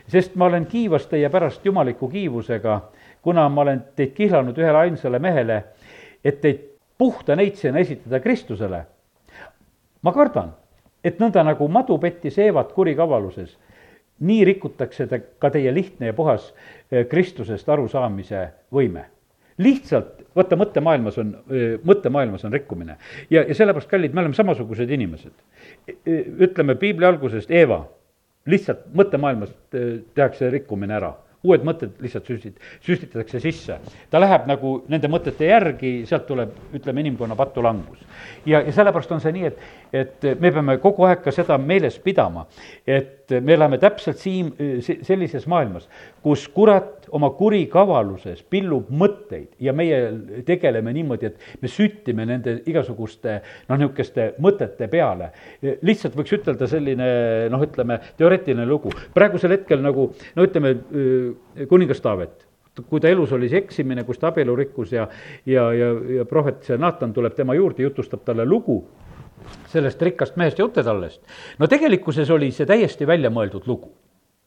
[0.07, 2.81] sest ma olen kiivas teie pärast jumaliku kiivusega,
[3.21, 5.63] kuna ma olen teid kihlanud ühele ainsale mehele,
[6.23, 6.61] et teid
[6.97, 8.85] puhta neitsena esitada Kristusele.
[10.01, 10.53] ma kardan,
[11.03, 13.57] et nõnda nagu madu pettis Eevat kurikavaluses
[14.19, 16.51] nii rikutakse te, ka teie lihtne ja puhas
[16.91, 19.09] eh, Kristusest arusaamise võime.
[19.57, 22.97] lihtsalt, vaata, mõttemaailmas on, eh, mõttemaailmas on rikkumine.
[23.29, 25.31] ja, ja sellepärast, kallid, me oleme samasugused inimesed.
[25.87, 27.85] E, e, ütleme piibli algusest, Eeva,
[28.45, 31.13] lihtsalt mõttemaailmas eh, tehakse rikkumine ära
[31.45, 33.77] uued mõtted lihtsalt süstit-, süstitatakse sisse.
[34.09, 38.01] ta läheb nagu nende mõtete järgi, sealt tuleb, ütleme, inimkonna patulangus.
[38.45, 39.61] ja, ja sellepärast on see nii, et,
[39.93, 42.47] et me peame kogu aeg ka seda meeles pidama,
[42.87, 45.89] et me elame täpselt siin sellises maailmas,
[46.25, 53.39] kus kurat oma kurikavaluses pillub mõtteid ja meie tegeleme niimoodi, et me süttime nende igasuguste
[53.69, 55.31] noh, niisuguste mõtete peale.
[55.61, 57.07] lihtsalt võiks ütelda selline
[57.51, 60.75] noh, ütleme teoreetiline lugu, praegusel hetkel nagu no ütleme,
[61.69, 62.45] kuningas Taavet
[62.89, 65.07] kui ta elus oli see eksimine, kus ta abielu rikkus ja,
[65.47, 68.81] ja, ja, ja prohvet see Naatan tuleb tema juurde, jutustab talle lugu
[69.71, 71.21] sellest rikkast mehest ja jutetallest.
[71.59, 73.93] no tegelikkuses oli see täiesti väljamõeldud lugu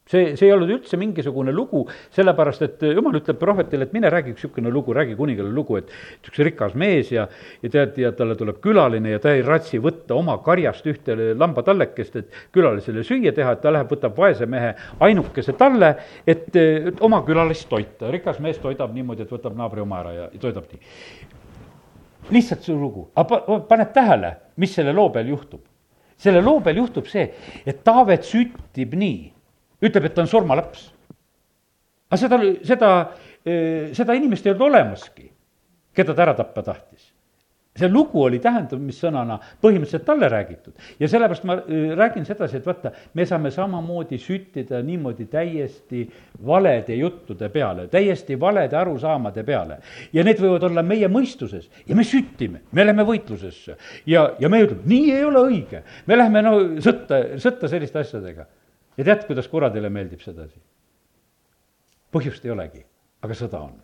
[0.08, 1.84] see, see ei olnud üldse mingisugune lugu,
[2.16, 5.92] sellepärast et jumal ütleb prohvetile, et mine räägi üks niisugune lugu, räägi kuningale lugu, et
[6.28, 7.26] üks rikas mees ja,
[7.62, 12.20] ja tead, ja talle tuleb külaline ja ta ei ratsi võtta oma karjast ühte lambatallekest,
[12.22, 15.94] et külalisele süüa teha, et ta läheb, võtab vaese mehe ainukese talle,
[16.26, 18.12] et, et oma külalist toita.
[18.12, 20.82] rikas mees toidab niimoodi, et võtab naabri oma ära ja, ja toidab nii.
[22.34, 25.64] lihtsalt see lugu, aga paned tähele, mis selle loo peal juhtub?
[26.18, 27.28] selle loo peal juhtub see,
[27.66, 29.37] et Taavet süttib nii
[29.82, 30.88] ütleb, et ta on surmalaps.
[32.10, 32.90] aga seda, seda,
[33.44, 35.30] eh, seda inimest ei olnud olemaski,
[35.94, 37.12] keda ta ära tappa tahtis
[37.78, 42.92] see lugu oli tähendamissõnana põhimõtteliselt talle räägitud ja sellepärast ma eh, räägin sedasi, et vaata,
[43.14, 46.04] me saame samamoodi süttida niimoodi täiesti
[46.46, 49.78] valede juttude peale, täiesti valede arusaamade peale.
[50.12, 54.62] ja need võivad olla meie mõistuses ja me süttime, me läheme võitlusesse ja, ja me
[54.64, 55.82] ütleme, nii ei ole õige.
[56.06, 58.48] me läheme no sõtta, sõtta selliste asjadega
[58.98, 60.58] ja tead, kuidas kuradile meeldib sedasi?
[62.12, 62.82] põhjust ei olegi,
[63.22, 63.76] aga sõda on.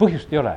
[0.00, 0.56] põhjust ei ole,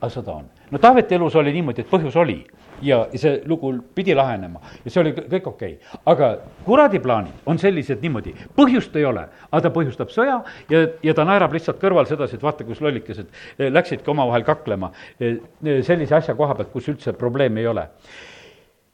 [0.00, 0.48] aga sõda on.
[0.70, 2.38] no Taaveti elus oli niimoodi, et põhjus oli
[2.82, 5.98] ja see lugu pidi lahenema ja see oli kõik okei okay..
[6.12, 6.30] aga
[6.64, 10.40] kuradi plaanid on sellised niimoodi, põhjust ei ole, aga ta põhjustab sõja
[10.70, 14.92] ja, ja ta naerab lihtsalt kõrval sedasi, et vaata, kus lollikesed eh, läksidki omavahel kaklema
[15.18, 17.88] eh, eh, sellise asja koha pealt, kus üldse probleemi ei ole.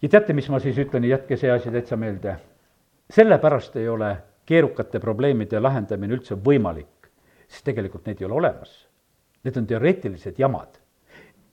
[0.02, 2.38] ja teate, mis ma siis ütlen, jätke see asi täitsa meelde
[3.10, 4.16] sellepärast ei ole
[4.46, 7.10] keerukate probleemide lahendamine üldse võimalik,
[7.48, 8.74] sest tegelikult neid ei ole olemas.
[9.44, 10.82] Need on teoreetilised jamad.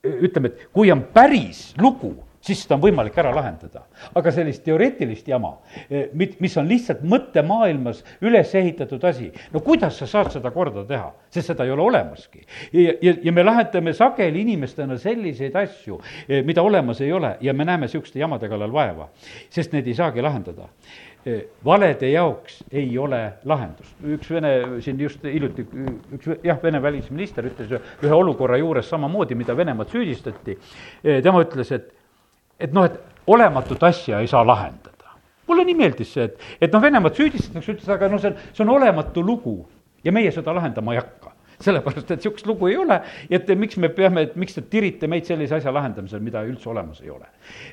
[0.03, 3.85] ütleme, et kui on päris lugu, siis seda on võimalik ära lahendada.
[4.15, 5.53] aga sellist teoreetilist jama,
[5.89, 11.13] eh, mis on lihtsalt mõttemaailmas üles ehitatud asi, no kuidas sa saad seda korda teha,
[11.29, 12.41] sest seda ei ole olemaski.
[12.73, 17.53] ja, ja, ja me lahendame sageli inimestena selliseid asju, eh, mida olemas ei ole ja
[17.53, 19.09] me näeme niisuguste jamade kallal vaeva,
[19.49, 20.67] sest need ei saagi lahendada
[21.65, 23.95] valede jaoks ei ole lahendust.
[24.03, 25.65] üks Vene, siin just hiljuti
[26.17, 27.71] üks jah, Vene välisminister ütles
[28.03, 30.57] ühe olukorra juures samamoodi, mida Venemaad süüdistati,
[31.23, 31.93] tema ütles, et
[32.59, 35.15] et noh, et olematut asja ei saa lahendada.
[35.47, 38.65] mulle nii meeldis see, et, et noh, Venemaad süüdistatakse, ütles, aga noh, see on, see
[38.65, 39.57] on olematu lugu
[40.03, 41.32] ja meie seda lahendama ei hakka
[41.63, 42.99] sellepärast, et niisugust lugu ei ole,
[43.33, 47.01] et miks me peame, et miks te tirite meid sellise asja lahendamisel, mida üldse olemas
[47.03, 47.29] ei ole.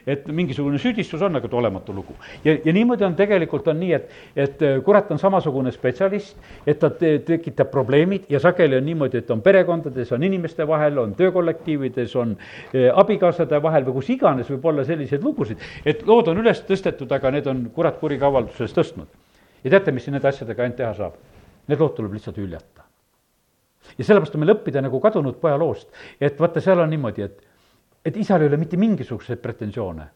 [0.07, 2.15] et mingisugune süüdistus on, aga et olematu lugu.
[2.45, 6.79] ja, ja niimoodi on tegelikult, on nii, et, et äh, kurat on samasugune spetsialist, et
[6.79, 11.15] ta te, tekitab probleemid ja sageli on niimoodi, et on perekondades, on inimeste vahel, on
[11.19, 12.37] töökollektiivides, on
[12.75, 17.11] eh, abikaasade vahel või kus iganes võib olla selliseid lugusid, et lood on üles tõstetud,
[17.17, 19.09] aga need on kurat kurikavalduses tõstnud.
[19.65, 21.19] ja teate, mis nende asjadega ainult teha saab?
[21.69, 22.80] Need lood tuleb lihtsalt hüljata
[23.99, 25.89] ja sellepärast on meil õppida nagu kadunud poja loost,
[26.21, 27.41] et vaata, seal on niimoodi, et,
[28.07, 30.09] et isal ei ole mitte mingisuguseid pretensioone.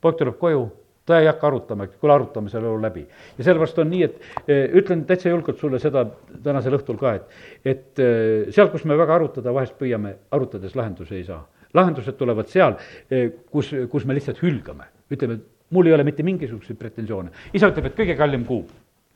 [0.00, 0.62] poeg tuleb koju,
[1.06, 3.06] ta ei hakka arutama, kuule, arutame selle elu läbi.
[3.38, 6.06] ja sellepärast on nii, et e, ütlen täitsa julgelt sulle seda
[6.42, 8.10] tänasel õhtul ka, et, et e,
[8.54, 11.42] seal, kus me väga arutada vahest püüame, arutades lahendusi ei saa.
[11.74, 12.76] lahendused tulevad seal,
[13.10, 17.30] e, kus, kus me lihtsalt hülgame, ütleme, mul ei ole mitte mingisuguseid pretensioone.
[17.52, 18.64] isa ütleb, et kõige kallim kuu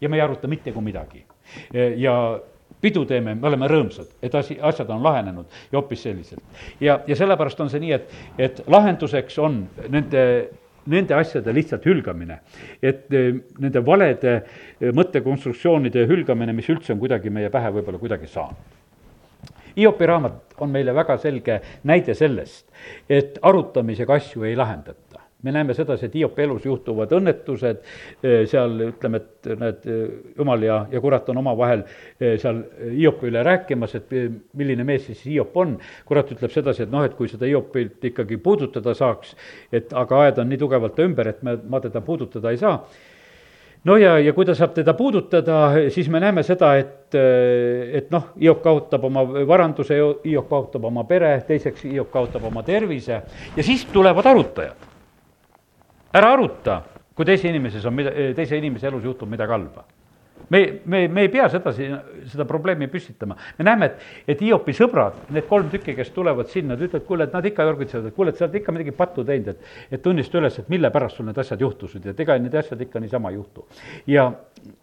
[0.01, 1.25] ja me ei aruta mitte kui midagi.
[1.97, 2.15] ja
[2.85, 6.43] pidu teeme, me oleme rõõmsad, et asi, asjad on lahenenud ja hoopis selliselt.
[6.81, 10.25] ja, ja sellepärast on see nii, et, et lahenduseks on nende
[10.91, 12.39] nende asjade lihtsalt hülgamine.
[12.83, 18.29] et eh, nende valede eh, mõttekonstruktsioonide hülgamine, mis üldse on kuidagi meie pähe võib-olla kuidagi
[18.29, 18.81] saanud.
[19.75, 21.57] Hiopi raamat on meile väga selge
[21.89, 22.69] näide sellest,
[23.11, 25.04] et arutamisega asju ei lahendata
[25.45, 27.81] me näeme sedasi, et Hiopi elus juhtuvad õnnetused,
[28.25, 30.03] eh, seal ütleme, et need eh,
[30.39, 32.63] jumal ja, ja kurat on omavahel eh, seal
[32.95, 34.15] Hiopi üle rääkimas, et
[34.57, 35.77] milline mees siis Hiop on.
[36.09, 39.35] kurat ütleb sedasi, et noh, et kui seda Hiopilt ikkagi puudutada saaks,
[39.73, 42.79] et aga aed on nii tugevalt ümber, et me, ma teda puudutada ei saa
[43.85, 45.59] no ja, ja kui ta saab teda puudutada,
[45.93, 47.13] siis me näeme seda, et,
[48.01, 53.21] et noh, Hiop kaotab oma varanduse, Hiop kaotab oma pere, teiseks Hiop kaotab oma tervise
[53.57, 54.94] ja siis tulevad arutajad
[56.15, 56.81] ära aruta,
[57.15, 59.85] kui teise inimeses on mida, teise inimese elus juhtub midagi halba
[60.49, 61.87] me, me, me ei pea sedasi,
[62.31, 63.37] seda probleemi püstitama.
[63.59, 67.29] me näeme, et, et Hiopi sõbrad, need kolm tükki, kes tulevad sinna, nad ütlevad, kuule,
[67.29, 70.05] et nad ikka jorgitsevad, et kuule, et sa oled ikka midagi pattu teinud, et, et
[70.05, 73.33] tunnista üles, et mille pärast sul need asjad juhtusid, et ega need asjad ikka niisama
[73.33, 73.67] ei juhtu.
[74.11, 74.31] ja,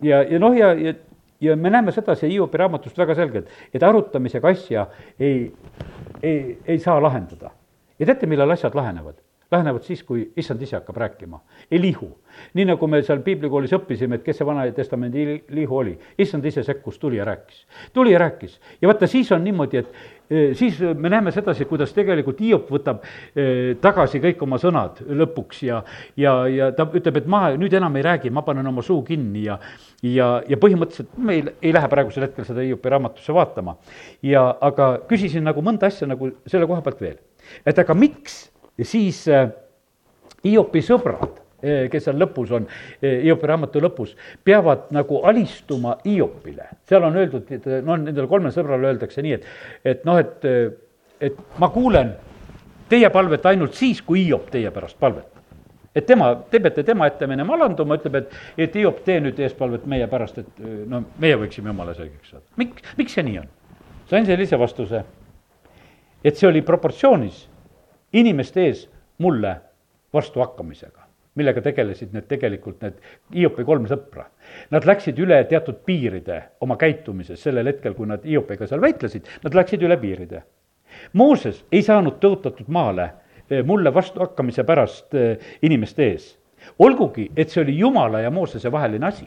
[0.02, 0.96] ja, ja noh, ja, ja,
[1.42, 4.88] ja me näeme sedasi Hiopi raamatust väga selgelt, et arutamisega asja
[5.20, 5.52] ei,
[6.24, 7.54] ei, ei saa lahendada.
[8.00, 9.21] ja teate, millal asjad lahenevad?
[9.52, 11.40] Lähenevad siis, kui issand ise hakkab rääkima.
[11.72, 12.08] Elihu,
[12.56, 16.64] nii nagu me seal piiblikoolis õppisime, et kes see Vana Testamendi Elihu oli, issand ise
[16.64, 17.66] sekkus, tuli ja rääkis.
[17.94, 19.92] tuli ja rääkis ja vaata, siis on niimoodi, et
[20.30, 23.04] e, siis me näeme sedasi, kuidas tegelikult Hiop võtab
[23.36, 25.82] e, tagasi kõik oma sõnad lõpuks ja,
[26.18, 29.44] ja, ja ta ütleb, et ma nüüd enam ei räägi, ma panen oma suu kinni
[29.50, 29.60] ja
[30.04, 33.76] ja, ja põhimõtteliselt me ei, ei lähe praegusel hetkel seda Hiopi raamatusse vaatama.
[34.24, 37.20] ja aga küsisin nagu mõnda asja nagu selle koha pealt veel,
[37.66, 38.46] et aga miks
[38.88, 39.50] siis äh,
[40.46, 42.68] Hiopi sõbrad, äh, kes seal lõpus on,
[43.02, 46.70] äh, Hiopi raamatu lõpus, peavad nagu alistuma Hiopile.
[46.90, 49.46] seal on öeldud, et noh, nendele kolmele sõbrale öeldakse nii, et,
[49.94, 50.48] et noh, et,
[51.22, 52.16] et ma kuulen
[52.90, 55.40] teie palvet ainult siis, kui Hiop teie pärast palvetab
[55.96, 59.84] et tema, te peate tema ette minema alanduma, ütleb, et, et Hiop, tee nüüd eespalvet
[59.92, 62.46] meie pärast, et no meie võiksime jumala selgeks saada.
[62.62, 63.50] miks, miks see nii on?
[64.12, 65.04] sain sellise vastuse,
[66.24, 67.46] et see oli proportsioonis
[68.14, 69.56] inimeste ees mulle
[70.14, 71.02] vastuhakkamisega,
[71.36, 72.98] millega tegelesid need tegelikult need
[73.36, 74.26] Hiopi kolm sõpra.
[74.72, 79.56] Nad läksid üle teatud piiride oma käitumises sellel hetkel, kui nad Hiopiga seal väitlesid, nad
[79.56, 80.44] läksid üle piiride.
[81.16, 83.08] Mooses ei saanud tõotatud maale
[83.48, 86.38] eh, mulle vastuhakkamise pärast eh, inimeste ees.
[86.80, 89.26] olgugi, et see oli Jumala ja Moosese vaheline asi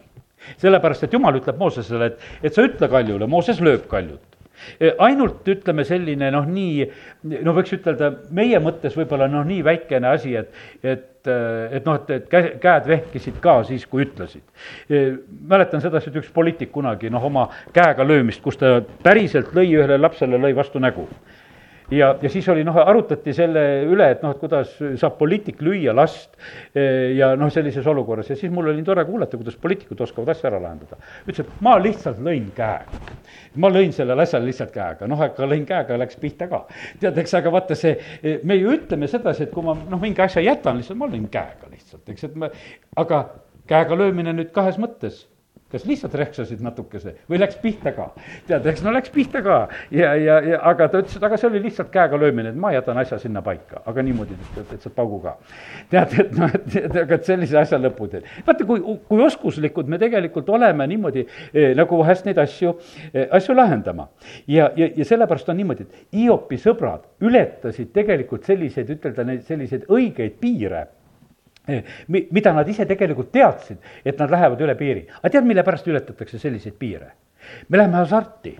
[0.60, 4.33] sellepärast, et Jumal ütleb Moosesele, et, et sa ütle kaljule, Mooses lööb kaljut
[4.98, 6.86] ainult ütleme selline noh, nii,
[7.44, 12.10] no võiks ütelda meie mõttes võib-olla noh, nii väikene asi, et, et et noh, et,
[12.10, 14.42] et kä-, käed vehkisid ka siis, kui ütlesid.
[15.48, 19.96] mäletan sedasi, et üks poliitik kunagi noh, oma käega löömist, kus ta päriselt lõi ühele
[20.00, 21.08] lapsele, lõi vastu nägu.
[21.90, 25.94] Ja, ja siis oli noh, arutati selle üle, et noh, et kuidas saab poliitik lüüa
[25.96, 26.32] last
[26.74, 30.48] eh, ja noh, sellises olukorras ja siis mul oli tore kuulata, kuidas poliitikud oskavad asja
[30.50, 30.98] ära lahendada.
[31.26, 33.02] ütles, et ma lihtsalt lõin käega.
[33.60, 36.64] ma lõin sellele asjale lihtsalt käega, noh, aga lõin käega ja läks pihta ka.
[37.00, 37.94] tead, eks, aga vaata see,
[38.44, 41.70] me ju ütleme sedasi, et kui ma noh, mingi asja jätan lihtsalt, ma lõin käega
[41.70, 42.50] lihtsalt, eks, et ma,
[42.96, 43.26] aga
[43.68, 45.24] käega löömine nüüd kahes mõttes
[45.74, 48.08] kas lihtsalt rehksasid natukese või läks pihta ka?
[48.48, 49.58] tead, eks no läks pihta ka
[49.94, 52.72] ja, ja, ja aga ta ütles, et aga see oli lihtsalt käega löömine, et ma
[52.74, 55.36] jätan asja sinna paika, aga niimoodi, et, et saad paugu ka.
[55.90, 58.28] tead, et noh, et, et aga et sellise asja lõpu teed.
[58.46, 62.74] vaata, kui, kui oskuslikud me tegelikult oleme niimoodi eh, nagu vahest neid asju
[63.12, 64.08] eh,, asju lahendama.
[64.46, 69.88] ja, ja, ja sellepärast on niimoodi, et Hiopi sõbrad ületasid tegelikult selliseid, ütelda neid selliseid
[69.90, 70.86] õigeid piire
[71.66, 75.06] mi-, mida nad ise tegelikult teadsid, et nad lähevad üle piiri.
[75.20, 77.12] aga tead, mille pärast ületatakse selliseid piire?
[77.68, 78.54] me läheme hasarti,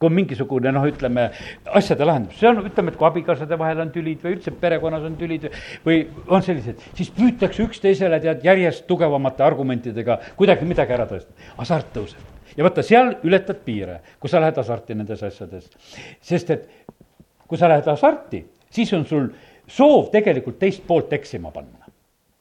[0.00, 1.30] kui on mingisugune noh, ütleme,
[1.78, 5.16] asjade lahendus, see on, ütleme, et kui abikaasade vahel on tülid või üldse perekonnas on
[5.20, 5.48] tülid
[5.84, 11.52] või on sellised, siis püütakse üksteisele tead järjest tugevamate argumentidega kuidagi midagi ära tõestada.
[11.56, 15.70] hasart tõuseb ja vaata, seal ületad piire, kui sa lähed hasarti nendes asjades.
[16.20, 16.68] sest et
[17.46, 19.28] kui sa lähed hasarti, siis on sul
[19.66, 21.85] soov tegelikult teist poolt eksima panna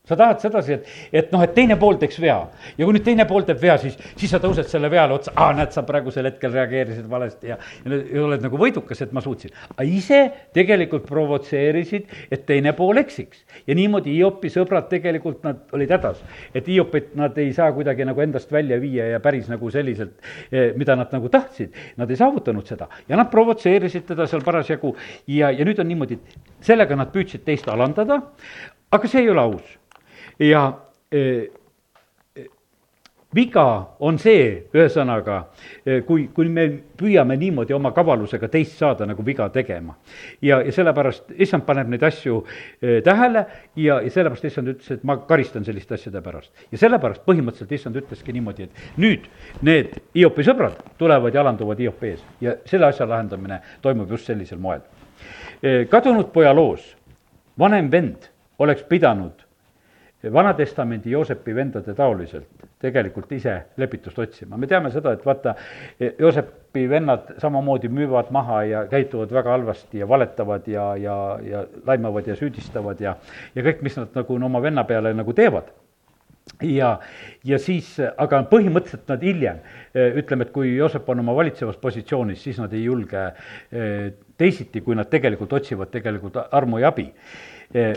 [0.07, 2.37] sa tahad sedasi, et, et noh, et teine pool teeks vea.
[2.77, 5.53] Ja kui nüüd teine pool teeb vea, siis, siis sa tõused selle veale otsa, aa,
[5.57, 9.53] näed, sa praegusel hetkel reageerisid valesti ja, ja, ja oled nagu võidukas, et ma suutsin.
[9.75, 10.21] aga ise
[10.55, 13.43] tegelikult provotseerisid, et teine pool eksiks.
[13.67, 16.21] ja niimoodi Hiopi sõbrad tegelikult nad olid hädas,
[16.53, 20.13] et Hiopit nad ei saa kuidagi nagu endast välja viia ja päris nagu selliselt,
[20.51, 22.87] eh, mida nad nagu tahtsid, nad ei saavutanud seda.
[23.09, 24.93] Ja nad provotseerisid teda seal parasjagu.
[25.27, 28.21] Ja, ja nüüd on niimoodi, et sellega nad püüdsid teist alandada,
[28.93, 29.73] aga see ei ole aus
[30.39, 30.73] ja
[31.11, 31.19] e,
[32.35, 32.45] e,
[33.35, 33.65] viga
[33.99, 35.37] on see, ühesõnaga,
[35.85, 36.65] e, kui, kui me
[36.99, 39.95] püüame niimoodi oma kavalusega teist saada nagu viga tegema.
[40.41, 42.41] ja, ja sellepärast issand paneb neid asju
[43.03, 46.51] tähele ja, ja sellepärast issand ütles, et ma karistan selliste asjade pärast.
[46.71, 49.29] ja sellepärast põhimõtteliselt issand ütleski niimoodi, et nüüd
[49.61, 54.59] need Hiopi sõbrad tulevad ja alanduvad Hiopi ees ja selle asja lahendamine toimub just sellisel
[54.59, 54.83] moel.
[55.89, 56.95] kadunud poja loos
[57.59, 58.29] vanem vend
[58.59, 59.44] oleks pidanud
[60.33, 64.57] Vana-testamendi Joosepi vendade taoliselt tegelikult ise lepitust otsima.
[64.57, 65.55] me teame seda, et vaata,
[66.19, 72.27] Joosepi vennad samamoodi müüvad maha ja käituvad väga halvasti ja valetavad ja, ja, ja laimavad
[72.27, 73.15] ja süüdistavad ja,
[73.55, 75.71] ja kõik, mis nad nagu oma venna peale nagu teevad
[76.61, 76.91] ja,
[77.45, 79.61] ja siis, aga põhimõtteliselt nad hiljem,
[80.21, 84.97] ütleme, et kui Joosep on oma valitsevas positsioonis, siis nad ei julge eh, teisiti, kui
[84.97, 87.07] nad tegelikult otsivad tegelikult armu ja abi.
[87.73, 87.95] Eh,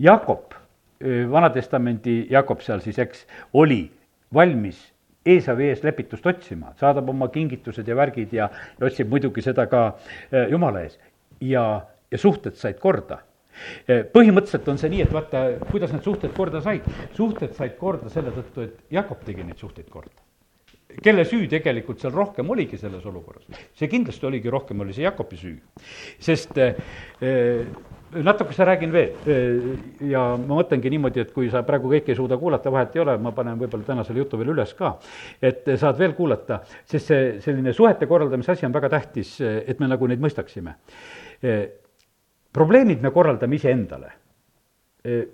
[0.00, 0.56] Jakob
[1.00, 3.24] Vana-testamendi Jakob seal siis, eks,
[3.56, 3.86] oli
[4.34, 4.82] valmis
[5.26, 8.46] Eesavi ees lepitust otsima, saadab oma kingitused ja värgid ja,
[8.78, 9.82] ja otsib muidugi seda ka
[10.48, 10.98] Jumala ees.
[11.40, 11.64] ja,
[12.10, 13.20] ja suhted said korda
[14.14, 16.86] põhimõtteliselt on see nii, et vaata, kuidas need suhted korda said.
[17.16, 20.29] suhted said korda selle tõttu, et Jakob tegi neid suhteid korda.
[21.02, 23.46] Kelle süü tegelikult seal rohkem oligi selles olukorras?
[23.74, 25.56] see kindlasti oligi rohkem, oli see Jakobi süü.
[26.18, 26.74] sest äh,
[28.14, 29.10] natukese räägin veel
[30.10, 33.16] ja ma mõtlengi niimoodi, et kui sa praegu kõike ei suuda kuulata, vahet ei ole,
[33.22, 34.96] ma panen võib-olla tänasele jutu veel üles ka,
[35.42, 36.60] et saad veel kuulata,
[36.90, 40.74] sest see selline suhete korraldamise asi on väga tähtis, et me nagu neid mõistaksime.
[42.52, 44.12] probleemid me korraldame iseendale.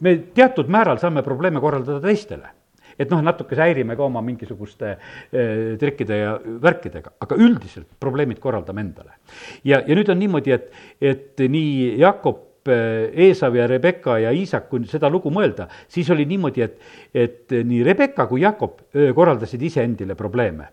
[0.00, 2.52] me teatud määral saame probleeme korraldada teistele
[2.98, 8.84] et noh, natukese häirime ka oma mingisuguste eh, trikkide ja värkidega, aga üldiselt probleemid korraldame
[8.86, 9.18] endale.
[9.64, 14.88] ja, ja nüüd on niimoodi, et, et nii Jakob Eesav ja Rebecca ja Iisak, kui
[14.90, 16.80] seda lugu mõelda, siis oli niimoodi, et,
[17.14, 20.66] et nii Rebecca kui Jakob korraldasid iseendile probleeme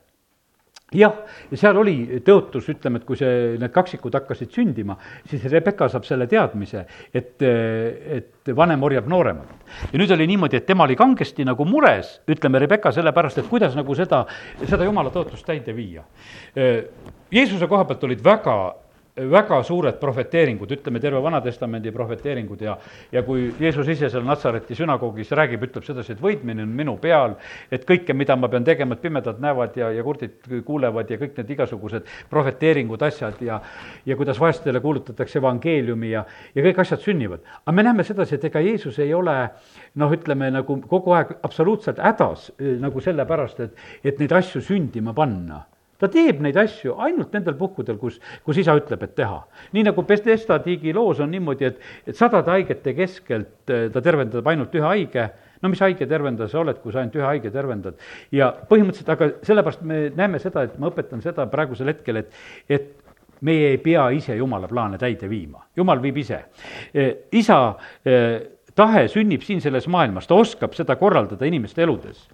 [0.98, 1.16] jah,
[1.52, 4.98] ja seal oli tõotus, ütleme, et kui see, need kaksikud hakkasid sündima,
[5.30, 9.66] siis Rebecca saab selle teadmise, et, et vanem orjab nooremat.
[9.92, 13.76] ja nüüd oli niimoodi, et tema oli kangesti nagu mures, ütleme, Rebecca sellepärast, et kuidas
[13.80, 14.24] nagu seda,
[14.64, 16.06] seda jumala tõotust täide viia.
[17.34, 18.58] Jeesuse koha pealt olid väga
[19.16, 22.74] väga suured prohveteeringud, ütleme terve Vana-testamendi prohveteeringud ja,
[23.14, 27.36] ja kui Jeesus ise seal Natsareti sünagoogis räägib, ütleb sedasi, et võitmine on minu peal,
[27.72, 31.38] et kõike, mida ma pean tegema, et pimedad näevad ja, ja kurdid kuulevad ja kõik
[31.38, 33.60] need igasugused prohveteeringud, asjad ja
[34.06, 36.24] ja kuidas vaestele kuulutatakse evangeeliumi ja,
[36.56, 37.44] ja kõik asjad sünnivad.
[37.66, 39.36] aga me näeme sedasi, et ega Jeesus ei ole
[39.96, 42.50] noh, ütleme nagu kogu aeg absoluutselt hädas
[42.82, 45.62] nagu sellepärast, et, et neid asju sündima panna
[46.04, 49.40] ta teeb neid asju ainult nendel puhkudel, kus, kus isa ütleb, et teha.
[49.76, 54.48] nii nagu Bethesda tiigi loos on niimoodi, et, et sadade haigete keskelt eh, ta tervendab
[54.52, 55.30] ainult ühe haige,
[55.64, 58.02] no mis haige tervendaja sa oled, kui sa ainult ühe haige tervendad.
[58.36, 62.36] ja põhimõtteliselt, aga sellepärast me näeme seda, et ma õpetan seda praegusel hetkel, et,
[62.68, 62.92] et
[63.44, 66.44] meie ei pea ise Jumala plaane täide viima, Jumal viib ise.
[67.32, 67.58] isa
[68.76, 72.28] tahe sünnib siin selles maailmas, ta oskab seda korraldada inimeste eludes.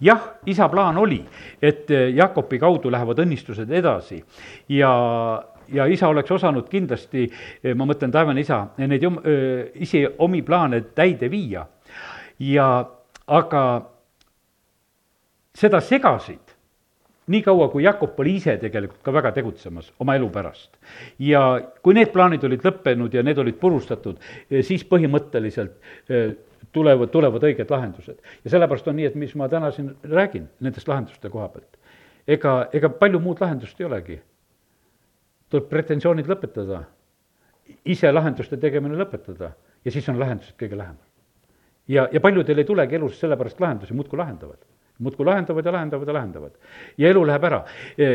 [0.00, 1.20] jah, isa plaan oli,
[1.62, 4.24] et Jakobi kaudu lähevad õnnistused edasi
[4.68, 4.92] ja,
[5.68, 7.28] ja isa oleks osanud kindlasti,
[7.74, 9.22] ma mõtlen, taevane isa, neid jum-,
[9.74, 11.66] ise omi plaane täide viia.
[12.38, 12.68] ja
[13.26, 13.64] aga
[15.54, 16.43] seda segasid
[17.26, 20.76] niikaua, kui Jakob oli ise tegelikult ka väga tegutsemas oma elu pärast.
[21.18, 24.18] ja kui need plaanid olid lõppenud ja need olid purustatud,
[24.50, 26.34] eh, siis põhimõtteliselt eh,
[26.72, 28.18] tulevad, tulevad õiged lahendused.
[28.44, 31.78] ja sellepärast on nii, et mis ma täna siin räägin nendest lahenduste koha pealt.
[32.28, 34.20] ega, ega palju muud lahendust ei olegi.
[35.48, 36.84] tuleb pretensioonid lõpetada,
[37.84, 39.54] ise lahenduste tegemine lõpetada
[39.84, 41.04] ja siis on lahendused kõige lähemal.
[41.88, 46.14] ja, ja paljudel ei tulegi elus sellepärast lahendusi, muudkui lahendavad muudkui lahendavad ja lahendavad ja
[46.14, 46.52] lahendavad.
[46.98, 47.64] ja elu läheb ära.
[47.98, 48.10] E,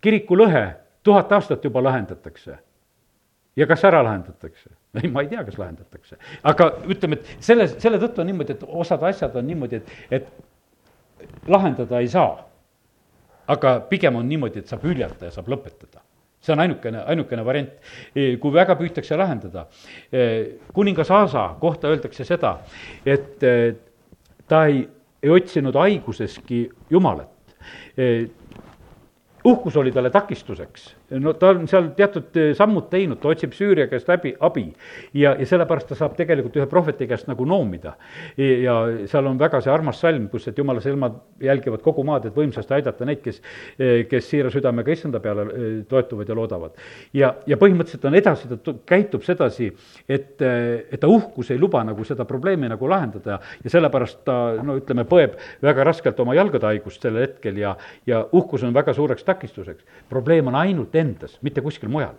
[0.00, 0.64] kiriku lõhe
[1.02, 2.58] tuhat aastat juba lahendatakse.
[3.56, 4.70] ja kas ära lahendatakse?
[5.02, 6.16] ei, ma ei tea, kas lahendatakse.
[6.42, 11.48] aga ütleme, et selle, selle tõttu on niimoodi, et osad asjad on niimoodi, et, et
[11.48, 12.46] lahendada ei saa.
[13.46, 16.02] aga pigem on niimoodi, et saab hüljata ja saab lõpetada
[16.46, 17.70] see on ainukene, ainukene variant.
[18.14, 19.64] E, kui väga püütakse lahendada,
[20.12, 20.20] e,
[20.74, 22.52] kuningas Aasa kohta öeldakse seda,
[23.02, 23.42] et
[24.46, 24.84] ta ei
[25.26, 27.36] ei otsinud haiguseski Jumalat
[29.46, 30.95] uhkus oli talle takistuseks.
[31.10, 34.64] No ta on seal teatud eh, sammud teinud, ta otsib Süüria käest läbi abi
[35.14, 37.94] ja, ja sellepärast ta saab tegelikult ühe prohveti käest nagu noomida.
[38.36, 38.76] ja
[39.06, 42.74] seal on väga see armas salm, kus, et jumala silmad jälgivad kogu maad, et võimsasti
[42.78, 43.40] aidata neid, kes,
[43.78, 46.82] eh, kes siira südamega issanda peale eh, toetuvad ja loodavad.
[47.14, 49.70] ja, ja põhimõtteliselt on edasi, ta käitub sedasi,
[50.08, 54.78] et, et ta uhkus ei luba nagu seda probleemi nagu lahendada ja sellepärast ta no
[54.80, 57.76] ütleme, põeb väga raskelt oma jalgade haigust sellel hetkel ja,
[58.06, 59.84] ja uhkus on väga suureks takistuseks takistuseks.
[60.08, 62.14] probleem on ainult endas, mitte kuskil mujal.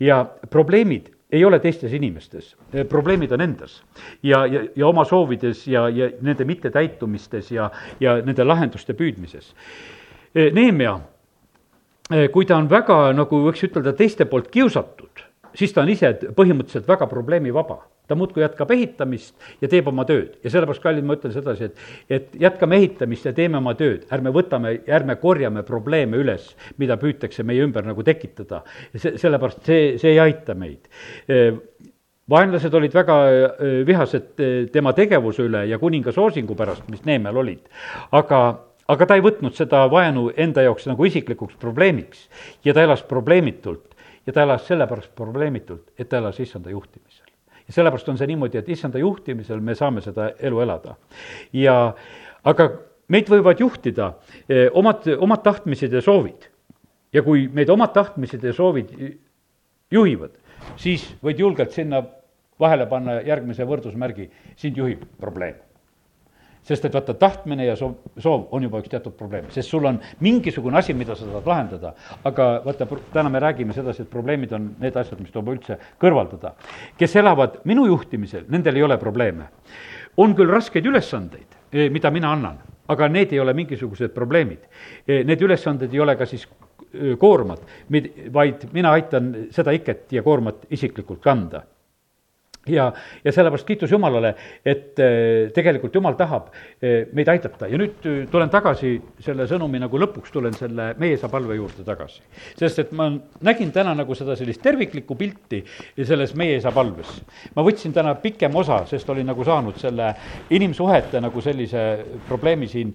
[0.00, 2.54] ja probleemid ei ole teistes inimestes,
[2.88, 3.82] probleemid on endas.
[4.22, 7.70] ja, ja, ja oma soovides ja, ja nende mittetäitumistes ja,
[8.00, 9.52] ja nende lahenduste püüdmises.
[10.52, 10.98] Neemia,
[12.32, 15.22] kui ta on väga, nagu võiks ütelda, teiste poolt kiusatud,
[15.56, 20.36] siis ta on ise põhimõtteliselt väga probleemivaba ta muudkui jätkab ehitamist ja teeb oma tööd.
[20.44, 24.32] Ja sellepärast, kallid, ma ütlen sedasi, et, et jätkame ehitamist ja teeme oma tööd, ärme
[24.34, 28.62] võtame, ärme korjame probleeme üles, mida püütakse meie ümber nagu tekitada.
[28.94, 30.88] see, sellepärast see, see ei aita meid.
[32.30, 33.16] Vaenlased olid väga
[33.86, 34.40] vihased
[34.74, 37.68] tema tegevuse üle ja kuninga soosingu pärast, mis Neemel olid.
[38.10, 38.40] aga,
[38.90, 42.26] aga ta ei võtnud seda vaenu enda jaoks nagu isiklikuks probleemiks.
[42.64, 43.94] Ja ta elas probleemitult.
[44.26, 47.15] Ja ta elas sellepärast probleemitult, et ta elas issanda juhtimisel
[47.66, 50.96] ja sellepärast on see niimoodi, et issanda juhtimisel me saame seda elu elada.
[51.52, 51.94] ja
[52.44, 52.68] aga
[53.08, 54.12] meid võivad juhtida
[54.48, 56.48] eh, omad, omad tahtmised ja soovid.
[57.12, 58.94] ja kui meid omad tahtmised ja soovid
[59.90, 60.34] juhivad,
[60.76, 62.02] siis võid julgelt sinna
[62.60, 65.65] vahele panna järgmise võrdusmärgi, sind juhib probleem
[66.66, 70.00] sest et vaata, tahtmine ja soov, soov on juba üks teatud probleem, sest sul on
[70.24, 71.92] mingisugune asi, mida sa saad lahendada.
[72.24, 76.54] aga vaata, täna me räägime sedasi, et probleemid on need asjad, mis tuleb üldse kõrvaldada.
[76.98, 79.48] kes elavad minu juhtimisel, nendel ei ole probleeme.
[80.16, 82.58] on küll raskeid ülesandeid, eh, mida mina annan,
[82.88, 84.58] aga need ei ole mingisugused probleemid.
[85.06, 86.48] Eh, need ülesanded ei ole ka siis
[86.94, 87.60] eh, koormad,
[88.32, 91.62] vaid mina aitan seda iket ja koormat isiklikult kanda
[92.68, 92.92] ja,
[93.24, 94.32] ja sellepärast kiitus Jumalale,
[94.64, 96.48] et eh, tegelikult Jumal tahab
[96.80, 101.18] eh, meid aidata ja nüüd eh, tulen tagasi selle sõnumi nagu lõpuks tulen selle meie
[101.20, 102.22] sa palve juurde tagasi.
[102.58, 103.08] sest et ma
[103.46, 105.62] nägin täna nagu seda sellist terviklikku pilti
[106.02, 107.20] selles meie sa palves.
[107.54, 110.12] ma võtsin täna pikem osa, sest olin nagu saanud selle
[110.50, 111.86] inimsuhete nagu sellise
[112.26, 112.92] probleemi siin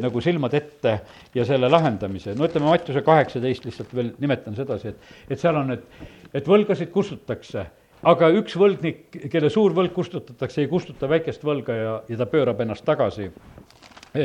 [0.00, 0.98] nagu silmad ette
[1.34, 5.74] ja selle lahendamise, no ütleme, Mattiuse kaheksateist lihtsalt veel nimetan sedasi, et, et seal on,
[5.74, 6.02] et,
[6.34, 7.66] et võlgasid kustutatakse
[8.08, 12.62] aga üks võlgnik, kelle suur võlg kustutatakse, ei kustuta väikest võlga ja, ja ta pöörab
[12.64, 14.24] ennast tagasi e,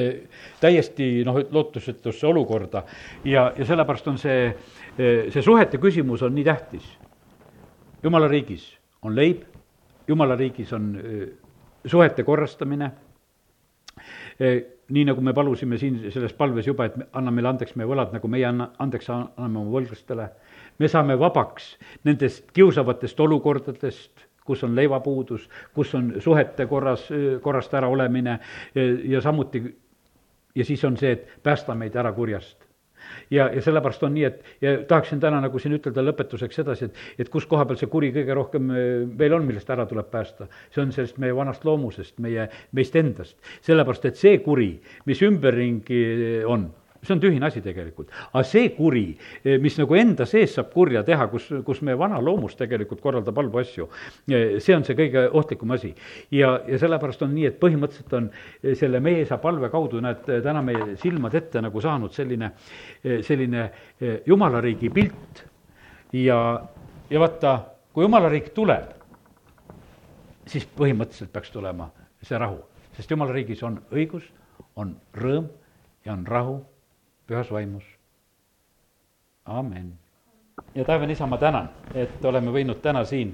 [0.61, 2.83] täiesti noh, lootusetusse olukorda.
[3.25, 4.47] Ja, ja sellepärast on see,
[4.97, 6.87] e, see suhete küsimus on nii tähtis.
[8.03, 8.71] jumala riigis
[9.01, 9.43] on leib,
[10.07, 11.27] jumala riigis on e,
[11.85, 12.91] suhete korrastamine,
[14.37, 18.29] nii nagu me palusime siin selles palves juba, et anna meile andeks meie võlad, nagu
[18.29, 20.27] meie anna, andeks anname oma võlglastele
[20.79, 27.09] me saame vabaks nendest kiusavatest olukordadest, kus on leivapuudus, kus on suhete korras,
[27.41, 28.39] korrast äraolemine
[29.03, 29.63] ja samuti,
[30.55, 32.67] ja siis on see, et päästa meid ära kurjast
[33.31, 37.01] ja, ja sellepärast on nii, et ja tahaksin täna nagu siin ütelda lõpetuseks sedasi, et,
[37.19, 38.71] et kus koha peal see kuri kõige rohkem
[39.19, 40.47] meil on, millest ära tuleb päästa.
[40.73, 43.37] see on sellest meie vanast loomusest, meie, meist endast.
[43.67, 44.71] sellepärast, et see kuri,
[45.05, 46.03] mis ümberringi
[46.47, 46.69] on,
[47.03, 48.09] see on tühine asi tegelikult.
[48.31, 49.05] aga see kuri,
[49.61, 53.61] mis nagu enda sees saab kurja teha, kus, kus meie vana loomus tegelikult korraldab halbu
[53.61, 53.89] asju,
[54.27, 55.93] see on see kõige ohtlikum asi.
[56.31, 58.29] ja, ja sellepärast on nii, et põhimõtteliselt on
[58.77, 62.51] selle meie isa palve kaudu, näed, täna meie silmade ette nagu saanud selline,
[63.25, 63.69] selline
[64.25, 65.43] jumala riigi pilt
[66.13, 66.39] ja,
[67.09, 67.59] ja vaata,
[67.93, 68.93] kui jumala riik tuleb,
[70.47, 71.89] siis põhimõtteliselt peaks tulema
[72.23, 72.59] see rahu,
[72.95, 74.25] sest jumala riigis on õigus,
[74.77, 75.47] on rõõm
[76.05, 76.57] ja on rahu
[77.27, 77.83] pühas vaimus.
[79.45, 79.93] amin.
[80.75, 83.33] ja taevane isa, ma tänan, et oleme võinud täna siin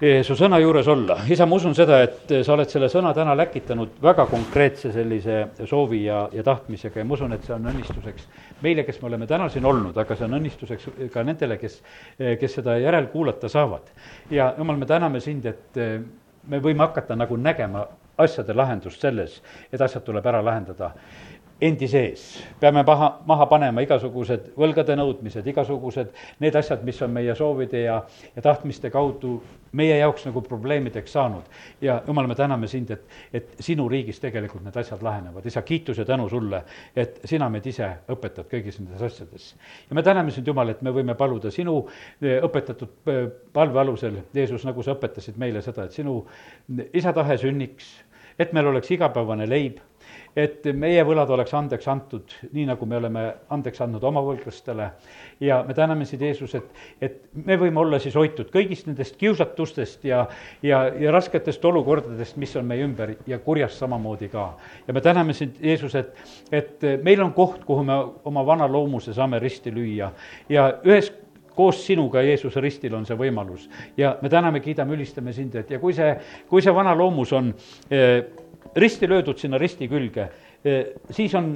[0.00, 1.18] eh, su sõna juures olla.
[1.28, 6.04] isa, ma usun seda, et sa oled selle sõna täna läkitanud väga konkreetse sellise soovi
[6.04, 8.28] ja, ja tahtmisega ja ma usun, et see on õnnistuseks
[8.64, 11.80] meile, kes me oleme täna siin olnud, aga see on õnnistuseks ka nendele, kes,
[12.40, 13.92] kes seda järelkuulata saavad.
[14.30, 15.98] ja jumal, me täname sind, et eh,
[16.48, 17.84] me võime hakata nagu nägema
[18.18, 19.38] asjade lahendust selles,
[19.72, 20.90] et asjad tuleb ära lahendada
[21.60, 22.24] endi sees,
[22.60, 27.96] peame maha, maha panema igasugused võlgade nõudmised, igasugused need asjad, mis on meie soovide ja,
[28.36, 29.40] ja tahtmiste kaudu
[29.72, 31.42] meie jaoks nagu probleemideks saanud.
[31.80, 33.02] ja jumal, me täname sind, et,
[33.32, 36.62] et sinu riigis tegelikult need asjad lahenevad, isa, kiitus ja tänu sulle,
[36.96, 39.50] et sina meid ise õpetad kõigis nendes asjades.
[39.90, 41.80] ja me täname sind, Jumal, et me võime paluda sinu
[42.22, 46.20] eh, õpetatud eh, palve alusel, Jeesus, nagu sa õpetasid meile seda, et sinu
[46.94, 47.96] isa tahe sünniks,
[48.38, 49.82] et meil oleks igapäevane leib
[50.38, 53.24] et meie võlad oleks andeks antud, nii nagu me oleme
[53.54, 54.90] andeks andnud oma võlglastele.
[55.40, 56.70] ja me täname sind, Jeesus, et,
[57.00, 60.24] et me võime olla siis hoitud kõigist nendest kiusatustest ja,
[60.62, 64.48] ja, ja rasketest olukordadest, mis on meie ümber ja kurjast samamoodi ka.
[64.86, 66.14] ja me täname sind, Jeesus, et,
[66.52, 70.12] et meil on koht, kuhu me oma vana loomuse saame risti lüüa
[70.48, 71.12] ja ühes
[71.58, 73.66] koos sinuga, Jeesuse ristil on see võimalus.
[73.96, 76.12] ja me täname, kiidame, ülistame sind, et ja kui see,
[76.46, 77.50] kui see vana loomus on
[77.90, 78.22] eh,
[78.76, 80.28] risti löödud sinna risti külge,
[81.10, 81.52] siis on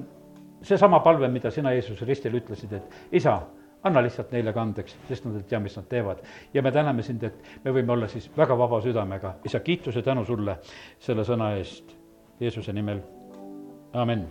[0.62, 3.34] seesama palve, mida sina Jeesuse ristil ütlesid, et isa,
[3.82, 6.22] anna lihtsalt neile ka andeks, sest nad ei tea, mis nad teevad.
[6.54, 10.24] ja me täname sind, et me võime olla siis väga vaba südamega, isa, kiituse tänu
[10.24, 10.56] sulle
[10.98, 11.96] selle sõna eest
[12.40, 13.02] Jeesuse nimel,
[13.92, 14.26] amin.